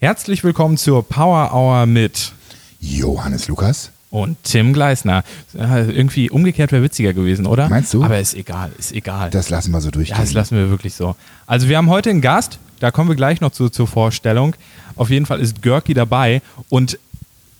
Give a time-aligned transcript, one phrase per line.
[0.00, 2.32] Herzlich willkommen zur Power Hour mit
[2.78, 5.24] Johannes Lukas und Tim Gleisner.
[5.58, 7.68] Äh, Irgendwie umgekehrt wäre witziger gewesen, oder?
[7.68, 8.04] Meinst du?
[8.04, 9.30] Aber ist egal, ist egal.
[9.30, 10.16] Das lassen wir so ja, durchgehen.
[10.20, 11.16] das lassen wir wirklich so.
[11.48, 14.54] Also wir haben heute einen Gast, da kommen wir gleich noch zu, zur Vorstellung.
[14.94, 16.96] Auf jeden Fall ist Görki dabei und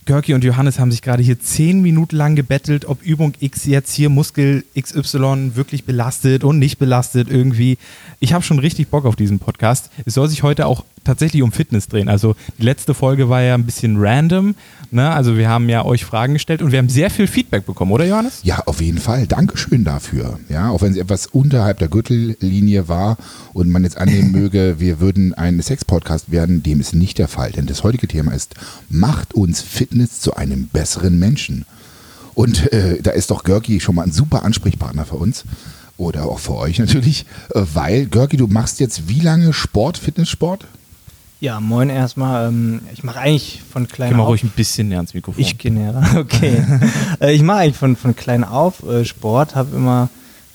[0.07, 3.93] Görki und Johannes haben sich gerade hier zehn Minuten lang gebettelt, ob Übung X jetzt
[3.93, 7.79] hier Muskel XY wirklich belastet und nicht belastet irgendwie.
[8.21, 9.91] Ich habe schon richtig Bock auf diesen Podcast.
[10.07, 12.09] Es soll sich heute auch tatsächlich um Fitness drehen.
[12.09, 14.55] Also die letzte Folge war ja ein bisschen random.
[14.91, 15.11] Ne?
[15.11, 18.07] Also wir haben ja euch Fragen gestellt und wir haben sehr viel Feedback bekommen, oder
[18.07, 18.41] Johannes?
[18.43, 19.27] ja, auf jeden Fall.
[19.27, 20.39] Dankeschön dafür.
[20.49, 23.19] Ja, auch wenn es etwas unterhalb der Gürtellinie war
[23.53, 27.53] und man jetzt annehmen möge, wir würden ein Sex-Podcast werden, dem ist nicht der Fall.
[27.53, 28.55] Denn das heutige Thema ist,
[28.89, 31.67] macht uns Fitness zu einem besseren Menschen.
[32.35, 35.45] Und äh, da ist doch Görki schon mal ein super Ansprechpartner für uns.
[35.97, 37.27] Oder auch für euch natürlich.
[37.53, 40.65] Äh, weil, Görki, du machst jetzt wie lange Sport, Fitnesssport?
[41.41, 42.49] Ja, moin erstmal.
[42.49, 44.31] Ähm, ich mache eigentlich von klein Geh mal auf.
[44.31, 45.41] ruhig ein bisschen näher ans Mikrofon.
[45.41, 46.65] Ich gehe näher okay.
[47.21, 50.09] äh, ich mache eigentlich von, von klein auf äh, Sport, habe immer,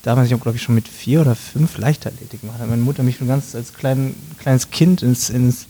[0.04, 2.58] damals, ich habe glaube ich schon mit vier oder fünf Leichtathletik gemacht.
[2.60, 5.68] Meine Mutter mich schon ganz als klein, kleines Kind ins, ins,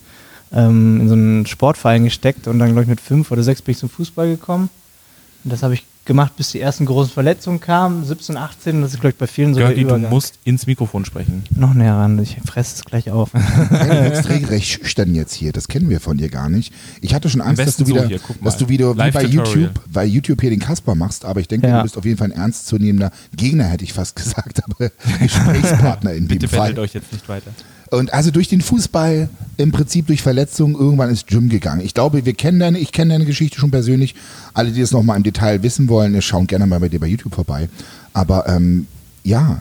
[0.51, 3.73] ähm, in so einen Sportverein gesteckt und dann glaube ich mit fünf oder sechs bin
[3.73, 4.69] ich zum Fußball gekommen.
[5.43, 8.99] Und das habe ich gemacht, bis die ersten großen Verletzungen kamen, 17, 18, das ist
[8.99, 11.43] glaube ich bei vielen so der Görki, du musst ins Mikrofon sprechen.
[11.55, 13.31] Noch näher ran, ich fresse es gleich auf.
[13.73, 15.51] Ja, du wirkst regelrecht schüchtern jetzt hier.
[15.51, 16.73] Das kennen wir von dir gar nicht.
[17.01, 18.45] Ich hatte schon Angst, dass du so wieder, hier, guck mal.
[18.49, 19.23] dass du wieder wie bei.
[19.23, 21.25] YouTube, bei YouTube hier den Kasper machst.
[21.25, 21.77] Aber ich denke, Ja.
[21.77, 26.27] du bist auf jeden Fall ein ernstzunehmender Gegner, hätte ich fast gesagt, aber Gesprächspartner in
[26.27, 26.69] Bitte dem Fall.
[26.69, 27.51] bettelt euch jetzt nicht weiter.
[27.93, 31.81] Und also durch den Fußball, im Prinzip durch Verletzungen, irgendwann ins Gym gegangen.
[31.81, 34.15] Ich glaube, wir kennen deine, ich kenne deine Geschichte schon persönlich.
[34.53, 37.35] Alle, die das nochmal im Detail wissen wollen, schauen gerne mal bei dir bei YouTube
[37.35, 37.69] vorbei.
[38.13, 38.87] Aber ähm,
[39.23, 39.59] ja,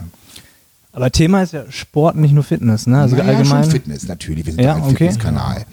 [0.91, 2.99] Aber Thema ist ja Sport, nicht nur Fitness, ne?
[3.01, 3.63] Also naja, allgemein.
[3.63, 4.45] schon Fitness natürlich.
[4.45, 4.95] Wir sind Ja, ein okay.
[5.09, 5.65] Fitnesskanal.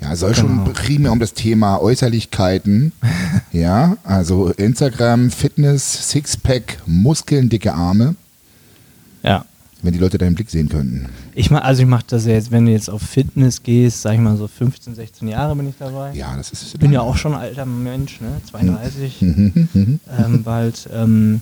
[0.00, 0.64] Ja, soll Genau.
[0.64, 2.92] schon primär um das Thema Äußerlichkeiten.
[3.52, 8.16] ja, also Instagram, Fitness, Sixpack, Muskeln, dicke Arme.
[9.22, 9.44] Ja.
[9.82, 11.08] Wenn die Leute deinen Blick sehen könnten.
[11.34, 14.14] Ich mach, also ich mache das ja jetzt, wenn du jetzt auf Fitness gehst, sag
[14.14, 16.12] ich mal so 15, 16 Jahre bin ich dabei.
[16.14, 16.74] Ja, das ist.
[16.74, 18.40] Ich bin ja auch schon ein alter Mensch, ne?
[18.48, 20.00] 32 Mhm, mhm.
[20.18, 20.88] ähm, bald.
[20.92, 21.40] Ähm,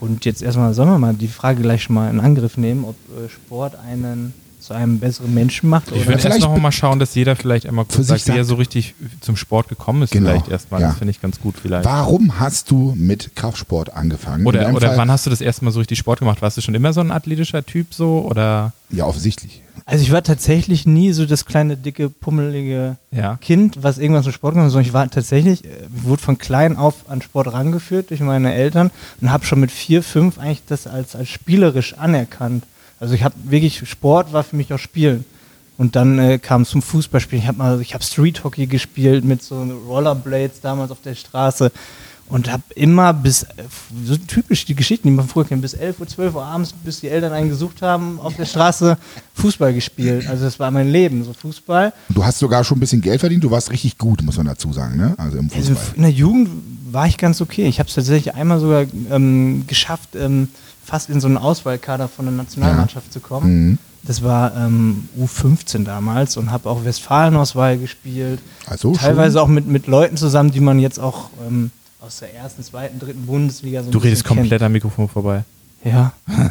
[0.00, 2.96] und jetzt erstmal, sollen wir mal die Frage gleich schon mal in Angriff nehmen, ob
[3.10, 4.32] äh, Sport einen
[4.66, 7.84] zu einem besseren Menschen macht Ich würde erst noch mal schauen, dass jeder vielleicht einmal
[7.84, 10.80] Für kurz sagt, wie er so richtig zum Sport gekommen ist, Genau, vielleicht erstmal.
[10.80, 10.88] ja.
[10.88, 11.84] Das finde ich ganz gut vielleicht.
[11.84, 14.46] Warum hast du mit Kraftsport angefangen?
[14.46, 16.42] Oder, oder Fall- wann hast du das erste Mal so richtig Sport gemacht?
[16.42, 18.26] Warst du schon immer so ein athletischer Typ so?
[18.28, 19.62] Oder Ja, offensichtlich.
[19.84, 23.36] Also ich war tatsächlich nie so das kleine, dicke, pummelige ja?
[23.40, 26.76] Kind, was irgendwas mit Sport gemacht hat, sondern ich war tatsächlich, äh, wurde von klein
[26.76, 28.90] auf an Sport rangeführt durch meine Eltern
[29.20, 32.64] und habe schon mit vier, fünf eigentlich das als, als spielerisch anerkannt.
[33.00, 35.24] Also ich habe wirklich, Sport war für mich auch Spielen.
[35.78, 37.42] Und dann äh, kam es zum Fußballspielen.
[37.42, 41.70] Ich habe mal, ich habe Street Hockey gespielt mit so Rollerblades damals auf der Straße
[42.28, 43.46] und habe immer bis, äh,
[44.04, 47.00] so typisch die Geschichten, die man früher kennt, bis 11 Uhr, 12 Uhr abends, bis
[47.00, 48.96] die Eltern einen gesucht haben, auf der Straße
[49.34, 50.26] Fußball gespielt.
[50.26, 51.92] Also das war mein Leben, so Fußball.
[52.08, 53.44] Du hast sogar schon ein bisschen Geld verdient.
[53.44, 55.14] Du warst richtig gut, muss man dazu sagen, ne?
[55.18, 55.94] Also im Also Fußball.
[55.96, 56.48] in der Jugend
[56.90, 57.66] war ich ganz okay.
[57.66, 60.48] Ich habe es tatsächlich einmal sogar ähm, geschafft, ähm,
[60.86, 63.70] fast in so einen Auswahlkader von der Nationalmannschaft zu kommen.
[63.70, 63.78] Mhm.
[64.04, 68.38] Das war ähm, U15 damals und habe auch Westfalenauswahl gespielt.
[68.66, 69.42] Also Teilweise schon.
[69.42, 73.26] auch mit, mit Leuten zusammen, die man jetzt auch ähm, aus der ersten, zweiten, dritten
[73.26, 75.42] Bundesliga so ein Du redest bisschen komplett am Mikrofon vorbei.
[75.82, 75.94] Kennt.
[75.94, 76.12] Ja.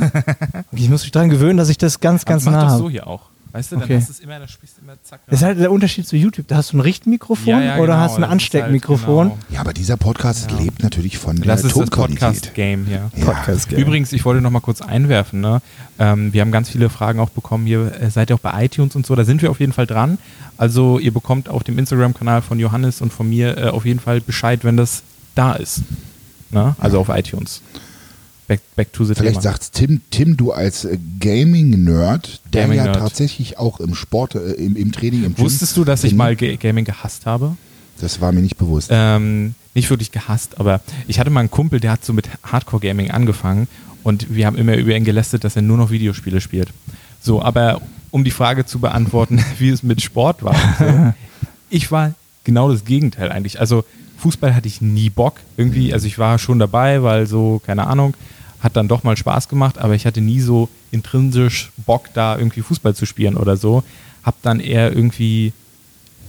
[0.72, 2.78] Ich muss mich daran gewöhnen, dass ich das ganz, ganz Mach nah habe.
[2.78, 3.22] so hier auch.
[3.56, 3.96] Weißt du, dann Okay.
[3.96, 5.22] hast du es immer, da sprichst du immer zack.
[5.28, 6.48] Das ist halt der Unterschied zu YouTube.
[6.50, 9.30] Da hast du ein Richtmikrofon Ja, ja, oder genau, hast du ein das ist Ansteckmikrofon.
[9.30, 10.58] Halt, Ja, aber dieser Podcast Ja.
[10.60, 11.46] lebt natürlich von genau.
[11.46, 12.20] der Das ist das Tonqualität.
[12.20, 13.10] Podcast-Game hier.
[13.16, 13.26] Ja.
[13.26, 13.80] Podcast-Game.
[13.80, 15.40] Übrigens, ich wollte noch mal kurz einwerfen.
[15.40, 15.62] Ne?
[16.00, 17.66] Ähm, wir haben ganz viele Fragen auch bekommen.
[17.66, 19.16] Ihr äh, seid ja auch bei iTunes und so.
[19.16, 20.18] Da sind wir auf jeden Fall dran.
[20.58, 24.20] Also ihr bekommt auf dem Instagram-Kanal von Johannes und von mir äh, auf jeden Fall
[24.20, 25.82] Bescheid, wenn das da ist.
[26.52, 26.76] Ne?
[26.80, 27.62] Also auf iTunes.
[28.48, 29.54] Back, back to the Vielleicht Thema.
[29.54, 32.96] sagt Tim, Tim, du als äh, Gaming-Nerd, der ja Gaming-Nerd.
[32.96, 36.36] tatsächlich auch im Sport, äh, im, im Training, im Gym Wusstest du, dass ich mal
[36.36, 37.58] Ga Gaming gehasst habe?
[38.00, 38.90] Das war mir nicht bewusst.
[38.92, 43.09] Ähm, nicht wirklich gehasst, aber ich hatte mal einen Kumpel, der hat so mit Hardcore-Gaming
[43.09, 43.68] angefangen
[44.03, 46.70] und wir haben immer über ihn gelästet, dass er nur noch Videospiele spielt.
[47.22, 47.82] So, aber
[48.12, 50.56] um die Frage zu beantworten, wie es mit Sport war.
[50.78, 51.14] So,
[51.70, 52.14] ich war
[52.44, 53.59] genau das Gegenteil eigentlich.
[53.59, 53.84] Also
[54.17, 55.35] Fußball hatte ich nie Bock.
[55.58, 58.16] Irgendwie, also ich war schon dabei, weil so, keine Ahnung,
[58.59, 62.62] hat dann doch mal Spaß gemacht, aber ich hatte nie so intrinsisch Bock, da irgendwie
[62.62, 63.84] Fußball zu spielen oder so.
[64.23, 65.53] Hab dann eher irgendwie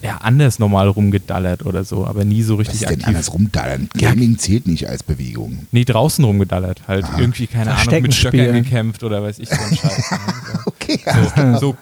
[0.03, 3.09] ja, anders normal rumgedallert oder so, aber nie so Was richtig ist denn aktiv.
[3.09, 3.89] anders rumdallern?
[3.97, 5.67] Gaming zählt nicht als Bewegung.
[5.73, 6.83] Nee, draußen rumgedallert.
[6.87, 7.19] Halt Aha.
[7.19, 8.65] irgendwie, keine Ahnung, mit Stöckern spielen.
[8.65, 10.11] gekämpft oder weiß ich so ein Scheiß.
[10.11, 10.19] Ne?
[10.67, 11.01] Okay.
[11.05, 11.77] So, so,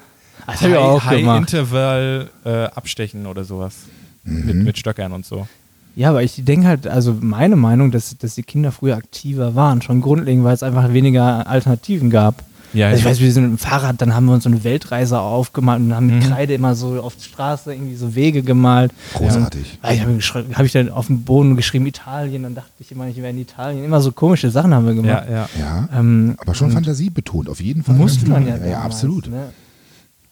[0.69, 1.41] so auch High gemacht.
[1.41, 3.75] Interval äh, abstechen oder sowas.
[4.23, 5.47] Mit, mit Stöckern und so.
[5.97, 9.81] Ja, aber ich denke halt, also meine Meinung, dass, dass die Kinder früher aktiver waren,
[9.83, 12.43] schon grundlegend, weil es einfach weniger Alternativen gab.
[12.73, 13.11] Ja, also ich ja.
[13.11, 15.95] weiß, wir sind mit dem Fahrrad, dann haben wir uns so eine Weltreise aufgemalt und
[15.95, 16.29] haben mit Mhm.
[16.29, 18.91] Kreide immer so auf die Straße irgendwie so Wege gemalt.
[19.15, 19.79] Großartig.
[19.85, 20.19] Ja, ich habe
[20.55, 23.39] hab ich dann auf dem Boden geschrieben Italien, dann dachte ich immer, ich wäre in
[23.39, 23.85] Italien.
[23.85, 25.27] Immer so komische Sachen haben wir gemacht.
[25.31, 25.49] Ja, ja.
[25.57, 25.89] Ja.
[25.97, 27.95] Ähm, Aber schon und Fantasie betont, auf jeden Fall.
[27.95, 28.57] musste man ja.
[28.57, 29.29] Ja, ja damals, absolut.
[29.29, 29.51] Ne?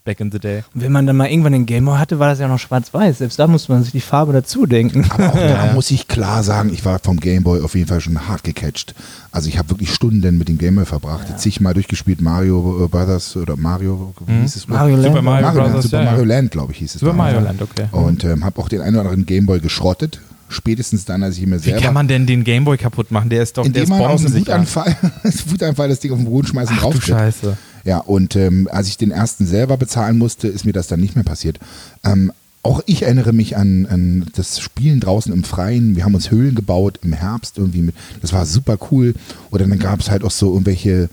[0.04, 0.64] Back in the day.
[0.74, 3.18] Und wenn man dann mal irgendwann den Gameboy hatte, war das ja noch schwarz-weiß.
[3.18, 5.06] Selbst da musste man sich die Farbe dazu denken.
[5.10, 5.72] Aber auch da Ja.
[5.74, 8.94] muss ich klar sagen, ich war vom Gameboy auf jeden Fall schon hart gecatcht.
[9.30, 11.28] Also ich habe wirklich Stunden mit dem Gameboy verbracht.
[11.30, 14.66] Jetzt zigmal durchgespielt, Mario Brothers oder Mario, wie hieß es?
[14.66, 15.06] Mario Land.
[15.06, 16.10] Super Mario Mario Land, Brothers, Super ja, ja.
[16.10, 17.00] Mario Land, glaube ich, hieß es.
[17.00, 17.34] Super damals.
[17.34, 17.86] Mario Land, okay.
[17.92, 20.20] Und ähm, habe auch den einen oder anderen Gameboy geschrottet.
[20.48, 21.80] Spätestens dann, als ich mir Wie selber...
[21.80, 23.30] kann man denn den Gameboy kaputt machen?
[23.30, 24.52] Der ist doch der indem ist man aus dem bombensicher.
[24.52, 24.96] Wutanfall,
[25.46, 27.56] Wutanfall das Ding auf den Boden schmeißen Ach du Scheiße.
[27.84, 31.14] Ja, und ähm, als ich den ersten selber bezahlen musste, ist mir das dann nicht
[31.14, 31.58] mehr passiert.
[32.04, 32.32] Ähm,
[32.62, 35.96] auch ich erinnere mich an, an das Spielen draußen im Freien.
[35.96, 37.82] Wir haben uns Höhlen gebaut im Herbst irgendwie.
[37.82, 39.14] Mit, das war super cool.
[39.50, 41.08] Oder dann gab es halt auch so irgendwelche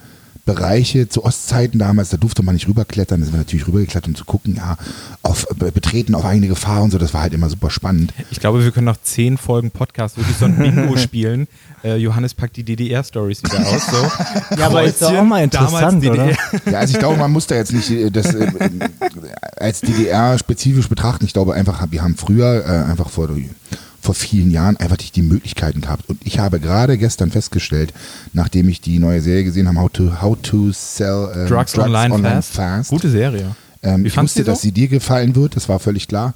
[0.54, 3.20] Bereiche zu Ostzeiten damals, da durfte man nicht rüberklettern.
[3.20, 4.78] Da sind wir natürlich rübergeklettert, um zu gucken, ja,
[5.22, 6.98] auf be- Betreten auf eigene Gefahr und so.
[6.98, 8.14] Das war halt immer super spannend.
[8.32, 11.48] Ich glaube, wir können noch zehn Folgen Podcast wirklich so ein Bingo spielen.
[11.84, 13.86] Äh, Johannes packt die DDR-Stories wieder aus.
[13.88, 14.56] So.
[14.58, 16.32] Ja, aber ist doch auch mal Kreuzchen, interessant, oder?
[16.72, 18.70] Ja, also ich glaube, man muss da jetzt nicht äh, das äh, äh,
[19.58, 21.26] als DDR spezifisch betrachten.
[21.26, 23.30] Ich glaube einfach, wir haben früher äh, einfach vor,
[24.02, 26.08] vor vielen Jahren einfach nicht die Möglichkeiten gehabt.
[26.10, 27.94] Und ich habe gerade gestern festgestellt,
[28.34, 32.42] nachdem ich die neue Serie gesehen habe, How to, How to Sell äh, Drugs, Online,
[32.42, 32.90] fast.
[32.90, 33.56] Gute Serie.
[33.84, 36.34] ähm, ich wusste, dass sie dir gefallen wird, das war völlig klar.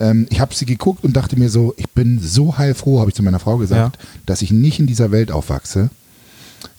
[0.00, 3.14] Ähm, ich habe sie geguckt und dachte mir so, ich bin so heilfroh, habe ich
[3.16, 5.90] zu meiner Frau gesagt, dass ich nicht in dieser Welt aufwachse.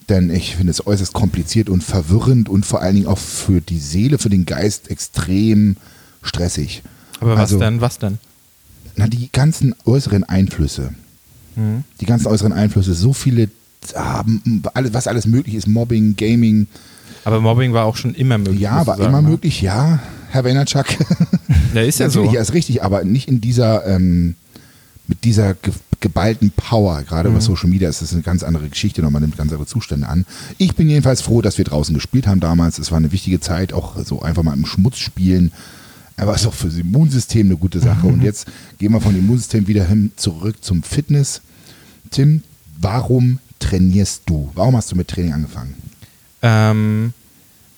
[0.10, 3.80] Denn ich finde es äußerst kompliziert und verwirrend und vor allen Dingen auch für die
[3.80, 5.78] Seele, für den Geist extrem
[6.22, 6.84] stressig.
[7.22, 7.82] Aber was Also, denn?
[7.82, 8.20] Was denn?
[8.96, 10.92] Na, die ganzen äußeren Einflüsse.
[11.56, 11.84] Mhm.
[12.02, 13.50] Die ganzen äußeren Einflüsse, so viele,
[13.96, 16.68] ah, m- alles, was alles möglich ist, Mobbing, Gaming,
[17.24, 18.60] Aber Mobbing war auch schon immer möglich.
[18.62, 19.30] ja, war sagen, immer ne?
[19.30, 20.00] möglich, ja,
[20.32, 20.88] Herr Weinertschak.
[21.74, 22.36] Ja, ist ja Natürlich, so.
[22.36, 24.36] ja, ist richtig, aber nicht in dieser, ähm,
[25.08, 27.04] mit dieser ge geballten Power.
[27.04, 27.36] Gerade Mhm.
[27.36, 30.26] über Social Media ist das eine ganz andere Geschichte, nochmal nimmt ganz andere Zustände an.
[30.58, 32.78] Ich bin jedenfalls froh, dass wir draußen gespielt haben damals.
[32.80, 35.52] Es war eine wichtige Zeit, auch so einfach mal im Schmutz spielen.
[36.18, 38.08] Aber es ist auch für das Immunsystem eine gute Sache.
[38.08, 38.14] Mhm.
[38.14, 38.48] Und jetzt
[38.80, 41.42] gehen wir von dem Immunsystem wieder hin zurück zum Fitness.
[42.12, 42.44] Tim,
[42.80, 44.50] warum trainierst du?
[44.54, 45.76] Warum hast du mit Training angefangen?
[46.42, 47.14] Ähm,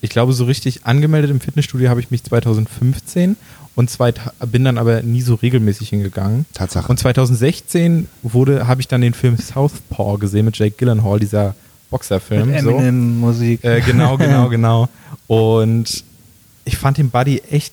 [0.00, 3.36] ich glaube, so richtig angemeldet im Fitnessstudio habe ich mich 2015
[3.74, 6.46] und zweit, bin dann aber nie so regelmäßig hingegangen.
[6.52, 6.90] Tatsache.
[6.90, 11.54] Und 2016 wurde, habe ich dann den Film Southpaw gesehen mit Jake Gyllenhaal, dieser
[11.90, 12.50] Boxerfilm.
[12.50, 12.70] Mit so.
[12.70, 13.64] Eminem-Musik.
[13.64, 14.88] Äh, genau, genau, genau.
[15.26, 16.04] Und
[16.64, 17.72] ich fand den Buddy echt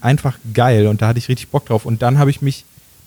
[0.00, 1.86] einfach geil und da hatte ich richtig Bock drauf.
[1.86, 2.64] Und dann habe ich mich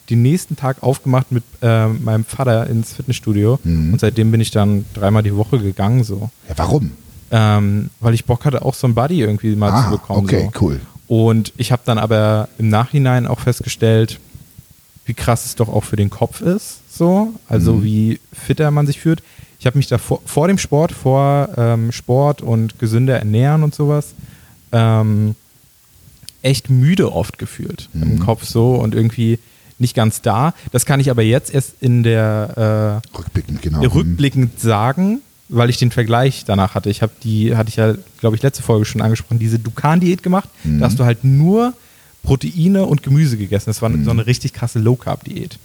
[0.10, 3.94] den nächsten Tag aufgemacht mit äh, meinem Vater ins Fitnessstudio Mhm.
[3.94, 6.30] und seitdem bin ich dann dreimal die Woche gegangen so.
[6.48, 6.92] Ja, warum?
[7.32, 10.26] Ähm, weil ich Bock hatte, auch so einen Buddy irgendwie mal Ah, zu bekommen.
[10.26, 10.62] okay, so.
[10.66, 10.82] cool.
[11.08, 14.20] Und ich habe dann aber im Nachhinein auch festgestellt,
[15.06, 17.84] wie krass es doch auch für den Kopf ist, so, also Mhm.
[17.84, 19.22] wie fitter man sich fühlt.
[19.60, 23.76] Ich habe mich da vor, vor dem Sport, vor ähm, Sport und gesünder ernähren und
[23.76, 24.14] sowas,
[24.72, 25.36] ähm,
[26.42, 28.20] echt müde oft gefühlt im Mhm.
[28.20, 29.40] Kopf so und irgendwie
[29.78, 30.54] nicht ganz da.
[30.72, 33.82] Das kann ich aber jetzt erst in der äh, Rückblickend, genau.
[33.82, 36.90] rückblickend sagen, weil ich den Vergleich danach hatte.
[36.90, 40.50] Ich habe die, hatte ich ja, glaube ich, letzte Folge schon angesprochen, diese Dukan-Diät gemacht.
[40.64, 40.80] Mhm.
[40.80, 41.74] Da hast du halt nur
[42.24, 43.70] Proteine und Gemüse gegessen.
[43.70, 44.04] Das war Mhm.
[44.06, 45.58] so eine richtig krasse Low-Carb-Diät.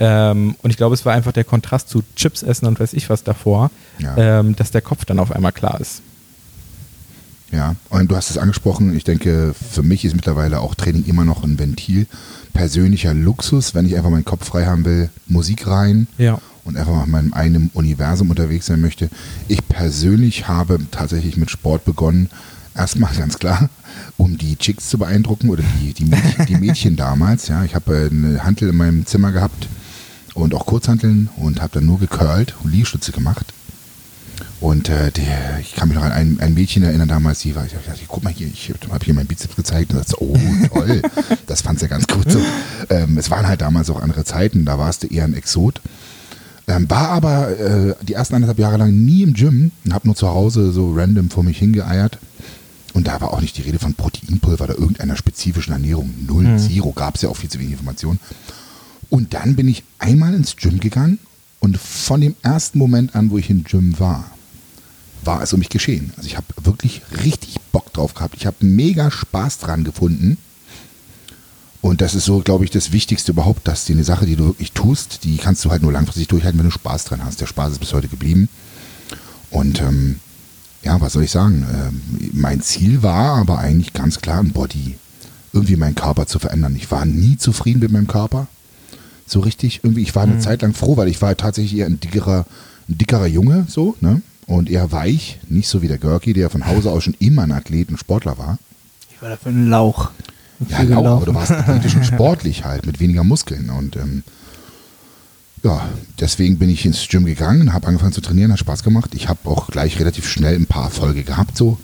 [0.00, 3.10] Ähm, und ich glaube, es war einfach der Kontrast zu Chips essen und weiß ich
[3.10, 4.16] was davor, Ja.
[4.40, 6.02] ähm, dass der Kopf dann auf einmal klar ist.
[7.50, 8.94] Ja, und du hast es angesprochen.
[8.94, 12.06] Ich denke, für mich ist mittlerweile auch Training immer noch ein Ventil.
[12.52, 16.40] Persönlicher Luxus, wenn ich einfach meinen Kopf frei haben will, Musik rein Ja.
[16.64, 19.08] und einfach mal in meinem eigenen Universum unterwegs sein möchte.
[19.48, 22.28] Ich persönlich habe tatsächlich mit Sport begonnen.
[22.74, 23.70] Erstmal ganz klar,
[24.18, 27.48] um die Chicks zu beeindrucken oder die, die, Mädchen, die Mädchen damals.
[27.48, 29.68] Ja, ich habe eine Hantel in meinem Zimmer gehabt
[30.34, 33.52] und auch Kurzhanteln und habe dann nur gecurlt und Liegestütze gemacht.
[34.60, 37.64] Und äh, der, ich kann mich noch an ein, ein Mädchen erinnern damals, die war,
[37.64, 40.36] ich dachte, guck mal hier, ich habe hier meinen Bizeps gezeigt und sagte, oh
[40.72, 41.00] toll,
[41.46, 42.40] das fand sie ja ganz gut so.
[42.90, 45.80] Ähm, es waren halt damals auch andere Zeiten, da warst du eher ein Exot.
[46.66, 50.16] Ähm, war aber äh, die ersten anderthalb Jahre lang nie im Gym und habe nur
[50.16, 52.18] zu Hause so random vor mich hingeeiert.
[52.94, 56.12] Und da war auch nicht die Rede von Proteinpulver oder irgendeiner spezifischen Ernährung.
[56.26, 58.18] Null, Zero, gab es ja auch viel zu wenig Informationen.
[59.08, 61.18] Und dann bin ich einmal ins Gym gegangen
[61.60, 64.30] und von dem ersten Moment an, wo ich im Gym war,
[65.24, 66.12] war es um mich geschehen.
[66.16, 68.34] Also ich habe wirklich richtig Bock drauf gehabt.
[68.36, 70.38] Ich habe mega Spaß dran gefunden.
[71.80, 74.46] Und das ist so, glaube ich, das Wichtigste überhaupt, dass die eine Sache, die du
[74.46, 77.40] wirklich tust, die kannst du halt nur langfristig durchhalten, wenn du Spaß dran hast.
[77.40, 78.48] Der Spaß ist bis heute geblieben.
[79.50, 80.18] Und ähm,
[80.82, 81.64] ja, was soll ich sagen?
[81.72, 84.96] Ähm, mein Ziel war aber eigentlich ganz klar ein Body.
[85.52, 86.76] Irgendwie meinen Körper zu verändern.
[86.76, 88.48] Ich war nie zufrieden mit meinem Körper.
[89.26, 89.80] So richtig.
[89.82, 90.40] Irgendwie, ich war eine Mhm.
[90.40, 92.44] Zeit lang froh, weil ich war tatsächlich eher ein dickerer,
[92.88, 94.20] ein dickerer Junge, so, ne?
[94.48, 95.38] Und eher weich.
[95.48, 98.38] Nicht so wie der Görki, der von Hause aus schon immer ein Athlet und Sportler
[98.38, 98.58] war.
[99.14, 100.10] Ich war dafür ein Lauch.
[100.60, 101.06] Hab Ja, gelaufen.
[101.06, 103.68] aber du warst athletisch und sportlich halt, mit weniger Muskeln.
[103.70, 104.24] Und ähm,
[105.62, 105.88] ja,
[106.18, 109.10] deswegen bin ich ins Gym gegangen, habe angefangen zu trainieren, hat Spaß gemacht.
[109.14, 111.78] Ich habe auch gleich relativ schnell ein paar Erfolge gehabt, so.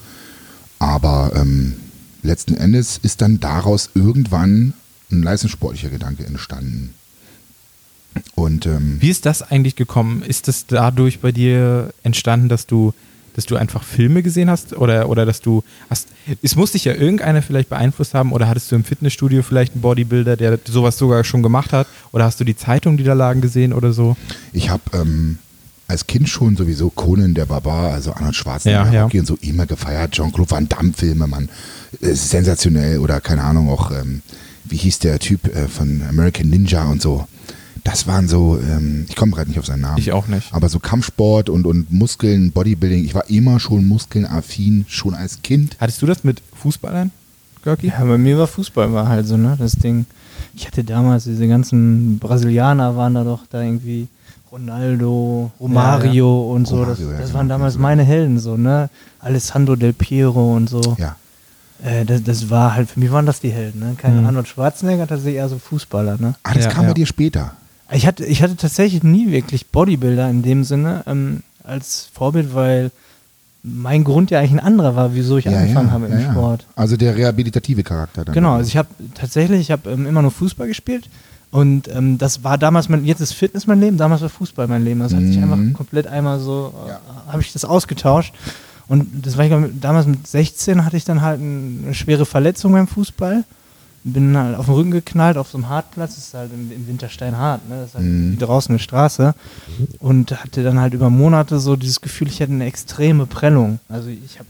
[0.79, 1.75] Aber ähm,
[2.23, 4.73] letzten Endes ist dann daraus irgendwann
[5.13, 6.95] ein leistungssportlicher Gedanke entstanden.
[8.35, 10.23] Und ähm, Wie ist das eigentlich gekommen?
[10.23, 12.93] Ist das dadurch bei dir entstanden, dass du,
[13.35, 16.09] dass du einfach Filme gesehen hast oder, oder dass du hast,
[16.43, 19.83] es muss dich ja irgendeiner vielleicht beeinflusst haben oder hattest du im Fitnessstudio vielleicht einen
[19.83, 23.41] Bodybuilder, der sowas sogar schon gemacht hat oder hast du die Zeitung, die da lagen,
[23.41, 24.17] gesehen oder so?
[24.53, 25.39] Ich habe ähm,
[25.87, 29.21] als Kind schon sowieso Conan der Barbar, also Arnold Schwarzenegger, Ja, ja.
[29.21, 30.13] Und so immer gefeiert.
[30.13, 31.49] Jean-Claude Van Damme Filme, man,
[32.01, 34.23] äh, sensationell oder keine Ahnung auch, ähm,
[34.65, 37.27] wie hieß der Typ äh, von American Ninja und so.
[37.85, 39.99] Das waren so, ähm, ich komme gerade nicht auf seinen Namen.
[39.99, 40.53] Ich auch nicht.
[40.55, 45.77] Aber so Kampfsport und, und Muskeln, Bodybuilding, ich war immer schon muskelaffin, schon als Kind.
[45.81, 47.11] Hattest du das mit Fußballern,
[47.63, 47.89] Görki?
[47.89, 49.57] Ja, bei mir war Fußball war halt so, ne?
[49.59, 50.07] Das Ding.
[50.57, 54.09] Ich hatte damals diese ganzen Brasilianer waren da doch da irgendwie
[54.51, 56.85] Ronaldo, Romario und so.
[56.85, 57.39] Das, Romario, ja, das genau.
[57.39, 58.89] waren damals meine Helden so, ne?
[59.21, 60.97] Alessandro Del Piero und so.
[60.99, 61.17] Ja.
[61.83, 63.95] Äh, das, das war halt, für mich waren das die Helden, ne?
[63.99, 64.27] Kein Mhm.
[64.27, 66.35] Arnold Schwarzenegger, tatsächlich eher so Fußballer, ne?
[66.45, 66.89] Ah, das Ja, kam ja.
[66.91, 67.57] bei dir später.
[67.95, 72.91] Ich hatte, ich hatte tatsächlich nie wirklich Bodybuilder in dem Sinne ähm, als Vorbild, weil
[73.63, 76.31] mein Grund ja eigentlich ein anderer war, wieso ich angefangen habe im ja, ja.
[76.33, 76.67] Sport.
[76.77, 78.35] Also der rehabilitative Charakter dann.
[78.35, 81.09] Genau, also ich habe tatsächlich, ich habe ähm, immer nur Fußball gespielt
[81.51, 84.85] und ähm, das war damals mein, jetzt ist Fitness mein Leben, damals war Fußball mein
[84.85, 85.01] Leben.
[85.01, 85.45] Das hat sich Mhm.
[85.53, 87.01] einfach komplett einmal so, äh, Ja.
[87.29, 88.35] habe ich das ausgetauscht
[88.89, 92.27] und das war ich glaub, damals mit 16 hatte ich dann halt ein- eine schwere
[92.27, 93.45] Verletzung beim Fußball.
[94.07, 96.87] Bin halt auf den Rücken geknallt auf so einem Hartplatz, das ist halt im, im
[96.87, 97.77] Winter steinhart, ne?
[97.81, 98.33] das ist halt Mhm.
[98.33, 99.35] wie draußen eine Straße
[99.99, 103.79] und hatte dann halt über Monate so dieses Gefühl, ich hätte eine extreme Prellung.
[103.89, 104.49] Also ich habe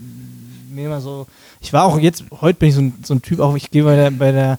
[0.73, 1.29] mir immer so,
[1.61, 3.85] ich war auch jetzt, heute bin ich so ein, so ein Typ, auch ich gehe
[3.85, 4.59] bei der, bei der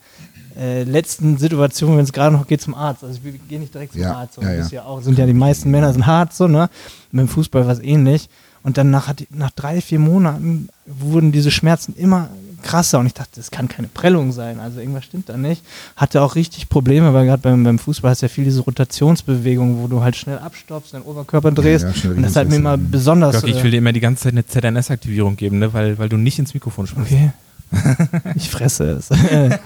[0.57, 3.03] äh, letzten Situation, wenn es gerade noch geht zum Arzt.
[3.03, 4.35] Also ich gehe nicht direkt zum Ja, Arzt.
[4.35, 4.41] So.
[4.43, 4.63] ja, Das ja.
[4.65, 6.69] ist ja auch, sind ja die meisten Männer sind hart so, ne?
[7.11, 8.29] Und beim Fußball war es ähnlich.
[8.63, 12.29] Und dann nach, nach drei, vier Monaten wurden diese Schmerzen immer
[12.65, 15.63] krasser und ich dachte, das kann keine Prellung sein, also irgendwas stimmt da nicht.
[15.95, 19.81] Hatte auch richtig Probleme, weil gerade beim, beim Fußball hast du ja viel diese Rotationsbewegung,
[19.81, 22.77] wo du halt schnell abstoppst, deinen Oberkörper drehst ja, schnell und das hat mir immer
[22.77, 23.33] besonders...
[23.35, 25.73] Görki, ich äh, will dir immer die ganze Zeit eine ZNS-Aktivierung geben, ne?
[25.73, 27.13] weil, weil du nicht ins Mikrofon sprichst.
[27.13, 27.31] Okay.
[28.35, 29.09] ich fresse es.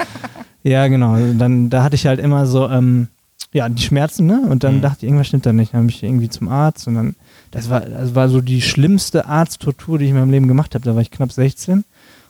[0.63, 1.17] ja, genau.
[1.37, 3.07] Dann, da hatte ich halt immer so, ähm,
[3.53, 4.41] ja, die Schmerzen, ne?
[4.47, 4.81] Und dann Mhm.
[4.81, 5.73] dachte ich, irgendwas stimmt da nicht.
[5.73, 7.15] Dann bin ich irgendwie zum Arzt und dann,
[7.51, 10.85] das war, das war so die schlimmste Arzttortur, die ich in meinem Leben gemacht habe.
[10.85, 11.83] Da war ich knapp 16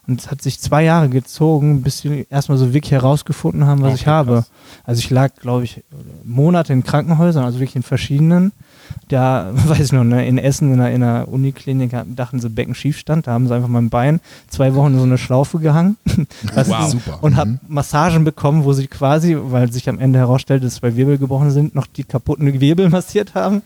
[0.10, 3.94] und es hat sich zwei Jahre gezogen, bis sie erstmal so wirklich herausgefunden haben, was
[3.94, 4.34] Okay, ich habe.
[4.34, 4.52] krass.
[4.84, 5.84] Also ich lag, glaube ich,
[6.26, 8.52] Monate in Krankenhäusern, also wirklich in verschiedenen.
[9.08, 13.28] Da, weiß ich noch, ne, in Essen in einer, in einer Uniklinik dachten sie Beckenschiefstand,
[13.28, 15.96] da haben sie einfach mein Bein zwei Wochen in so eine Schlaufe gehangen.
[16.56, 16.90] Wow.
[16.90, 17.20] Super.
[17.22, 17.38] und Mhm.
[17.38, 21.52] habe Massagen bekommen, wo sie quasi, weil sich am Ende herausstellte, dass zwei Wirbel gebrochen
[21.52, 23.62] sind, noch die kaputten Wirbel massiert haben.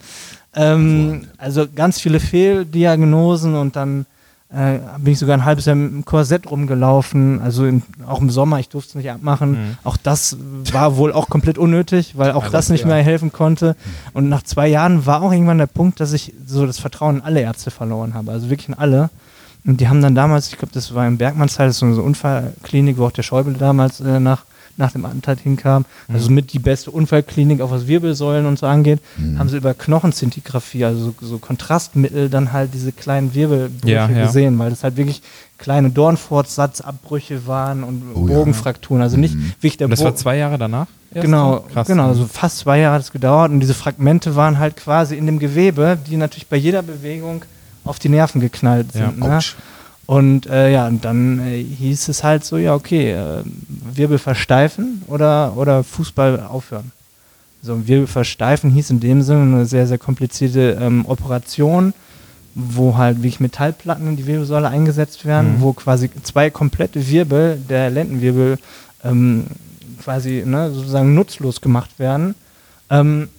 [0.56, 4.06] Ähm, also ganz viele Fehldiagnosen und dann
[4.54, 8.30] äh, bin ich sogar ein halbes Jahr mit einem Korsett rumgelaufen, also in, auch im
[8.30, 9.52] Sommer, ich durfte es nicht abmachen.
[9.52, 9.78] Mhm.
[9.84, 10.38] Auch das
[10.72, 12.88] war wohl auch komplett unnötig, weil auch Also, das nicht ja.
[12.88, 13.76] mehr helfen konnte.
[14.14, 17.22] Und nach zwei Jahren war auch irgendwann der Punkt, dass ich so das Vertrauen in
[17.24, 19.10] alle Ärzte verloren habe, also wirklich in alle.
[19.66, 22.02] Und die haben dann damals, ich glaube, das war in Bergmannszeit, das ist so eine
[22.02, 24.44] Unfallklinik, wo auch der Schäuble damals äh, nach,
[24.78, 25.86] nach dem Attentat hinkam.
[26.12, 29.00] Also mit die beste Unfallklinik, auch was Wirbelsäulen und so angeht,
[29.38, 34.26] haben sie über Knochenzintigraphie, also so, so Kontrastmittel, dann halt diese kleinen Wirbelbrüche Ja, ja.
[34.26, 35.22] gesehen, weil das halt wirklich
[35.58, 35.90] kleine
[36.58, 38.36] Dornfortsatzabbrüche waren und Oh ja.
[38.36, 39.02] Bogenfrakturen.
[39.02, 40.88] Also nicht wirklich der Und das Bo- war zwei Jahre danach?
[41.14, 41.88] Genau, Krass.
[41.88, 45.28] genau, also fast zwei Jahre hat es gedauert und diese Fragmente waren halt quasi in
[45.28, 47.46] dem Gewebe, die natürlich bei jeder Bewegung
[47.86, 49.20] auf die Nerven geknallt Ja, sind.
[49.20, 49.40] ne?
[50.06, 53.44] Und äh, ja, und dann äh, hieß es halt so, ja, okay, äh,
[53.94, 56.92] Wirbel versteifen oder, oder Fußball aufhören.
[57.62, 61.94] So, Wirbel versteifen hieß in dem Sinne eine sehr, sehr komplizierte ähm, Operation,
[62.56, 65.62] wo halt wirklich Metallplatten in die Wirbelsäule eingesetzt werden, Mhm.
[65.62, 68.60] wo quasi zwei komplette Wirbel, der Lendenwirbel,
[69.06, 69.46] ähm,
[70.04, 72.36] quasi ne, sozusagen nutzlos gemacht werden.
[72.90, 73.30] Ähm,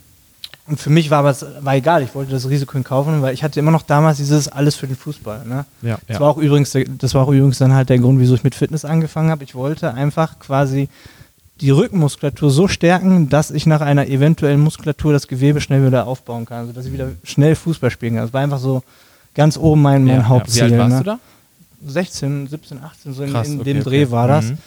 [0.67, 3.21] Und für mich war aber es war egal, ich wollte das Risiko in Kauf nehmen,
[3.21, 5.45] weil ich hatte immer noch damals dieses alles für den Fußball.
[5.45, 5.65] Ne?
[5.83, 6.19] Ja, Das, ja.
[6.19, 8.83] war auch übrigens, das war auch übrigens dann halt der Grund, wieso ich mit Fitness
[8.83, 9.43] angefangen habe.
[9.43, 10.89] Ich wollte einfach quasi
[11.61, 16.45] die Rückenmuskulatur so stärken, dass ich nach einer eventuellen Muskulatur das Gewebe schnell wieder aufbauen
[16.45, 18.23] kann, also dass ich wieder schnell Fußball spielen kann.
[18.23, 18.83] Das war einfach so
[19.35, 20.27] ganz oben mein, mein ja, ja.
[20.29, 20.69] Hauptziel.
[20.69, 20.97] Wie alt warst ne?
[20.97, 21.19] du da?
[21.87, 23.89] 16, 17, 18, so in, Krass, in okay, dem okay.
[23.89, 24.45] Dreh war das.
[24.45, 24.57] Mhm.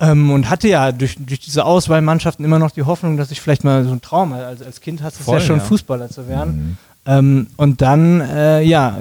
[0.00, 3.64] Ähm, und hatte ja durch, durch diese Auswahlmannschaften immer noch die Hoffnung, dass ich vielleicht
[3.64, 5.64] mal so ein Traum, also als Kind hast du es ja schon, ja.
[5.64, 6.78] Fußballer zu werden.
[7.04, 8.98] Ähm, und dann, äh, ja,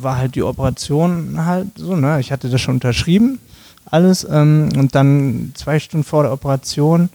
[0.00, 2.18] war halt die Operation halt so, ne?
[2.18, 3.38] Ich hatte das schon unterschrieben,
[3.84, 4.26] alles.
[4.28, 7.10] Ähm, und dann zwei Stunden vor der Operation,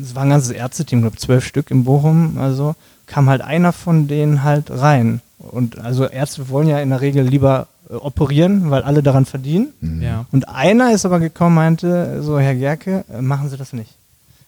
[0.00, 4.08] es war ein ganzes Ärzteteam, glaube zwölf Stück in Bochum, also kam halt einer von
[4.08, 5.20] denen halt rein.
[5.38, 7.66] Und also Ärzte wollen ja in der Regel lieber
[8.00, 9.68] operieren, weil alle daran verdienen.
[10.00, 10.26] Ja.
[10.32, 13.90] Und einer ist aber gekommen, meinte so, Herr Gerke, äh, machen Sie das nicht.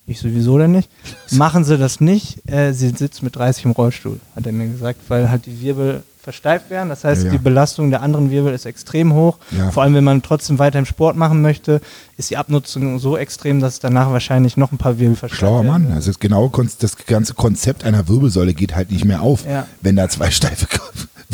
[0.06, 0.90] Ich sowieso denn nicht.
[1.30, 2.46] Machen Sie das nicht.
[2.50, 6.02] Äh, Sie sitzt mit 30 im Rollstuhl, hat er mir gesagt, weil halt die Wirbel
[6.22, 6.90] versteift werden.
[6.90, 7.32] Das heißt, Ja, ja.
[7.32, 9.38] die Belastung der anderen Wirbel ist extrem hoch.
[9.50, 9.70] Ja.
[9.70, 11.80] Vor allem, wenn man trotzdem weiterhin Sport machen möchte,
[12.18, 15.84] ist die Abnutzung so extrem, dass danach wahrscheinlich noch ein paar Wirbel versteift Schlauer werden.
[15.84, 15.92] Mann.
[15.92, 19.66] Also das, genau, kon- das ganze Konzept einer Wirbelsäule geht halt nicht mehr auf, Ja.
[19.80, 20.66] wenn da zwei steife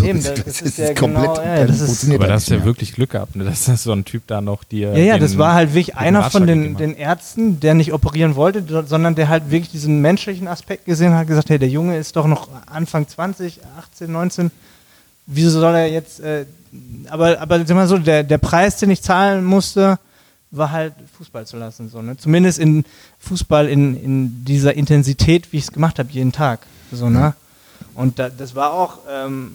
[0.04, 2.64] Eben, Wirbelsäule das ist ja genau- ja, das ist- Aber da das hast du ja
[2.64, 3.44] wirklich Glück gehabt, ne?
[3.44, 4.92] dass das so ein Typ da noch dir.
[4.92, 7.92] Ja, ja, das den war halt wirklich einer Ratschlag von den, den Ärzten, der nicht
[7.92, 11.96] operieren wollte, sondern der halt wirklich diesen menschlichen Aspekt gesehen hat, gesagt, hey, der Junge
[11.98, 14.50] ist doch noch Anfang 20, 18, 19,
[15.26, 16.46] wieso soll er jetzt, äh,
[17.08, 19.98] aber, aber sag mal so, der, der Preis, den ich zahlen musste,
[20.52, 22.16] war halt Fußball zu lassen, so, ne?
[22.16, 22.84] Zumindest in
[23.20, 27.34] Fußball in, in dieser Intensität, wie ich es gemacht habe, jeden Tag, so, ne?
[27.94, 29.52] Und da, das war auch ähm,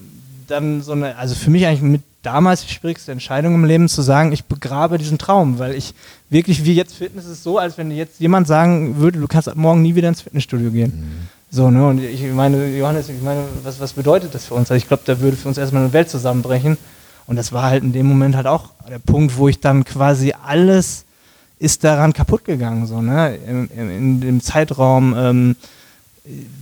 [0.47, 4.01] dann so eine, also für mich eigentlich mit damals die schwierigste Entscheidung im Leben zu
[4.01, 5.93] sagen, ich begrabe diesen Traum, weil ich
[6.29, 9.55] wirklich, wie jetzt Fitness ist so, als wenn jetzt jemand sagen würde, du kannst ab
[9.55, 11.27] morgen nie wieder ins Fitnessstudio gehen.
[11.51, 11.87] So, ne?
[11.87, 14.71] Und ich meine, Johannes, ich meine, was, was bedeutet das für uns?
[14.71, 16.77] Also ich glaube, da würde für uns erstmal eine Welt zusammenbrechen.
[17.27, 20.33] Und das war halt in dem Moment halt auch der Punkt, wo ich dann quasi
[20.45, 21.05] alles
[21.57, 23.35] ist daran kaputt gegangen, so, ne?
[23.47, 25.55] In, in, in dem Zeitraum, ähm,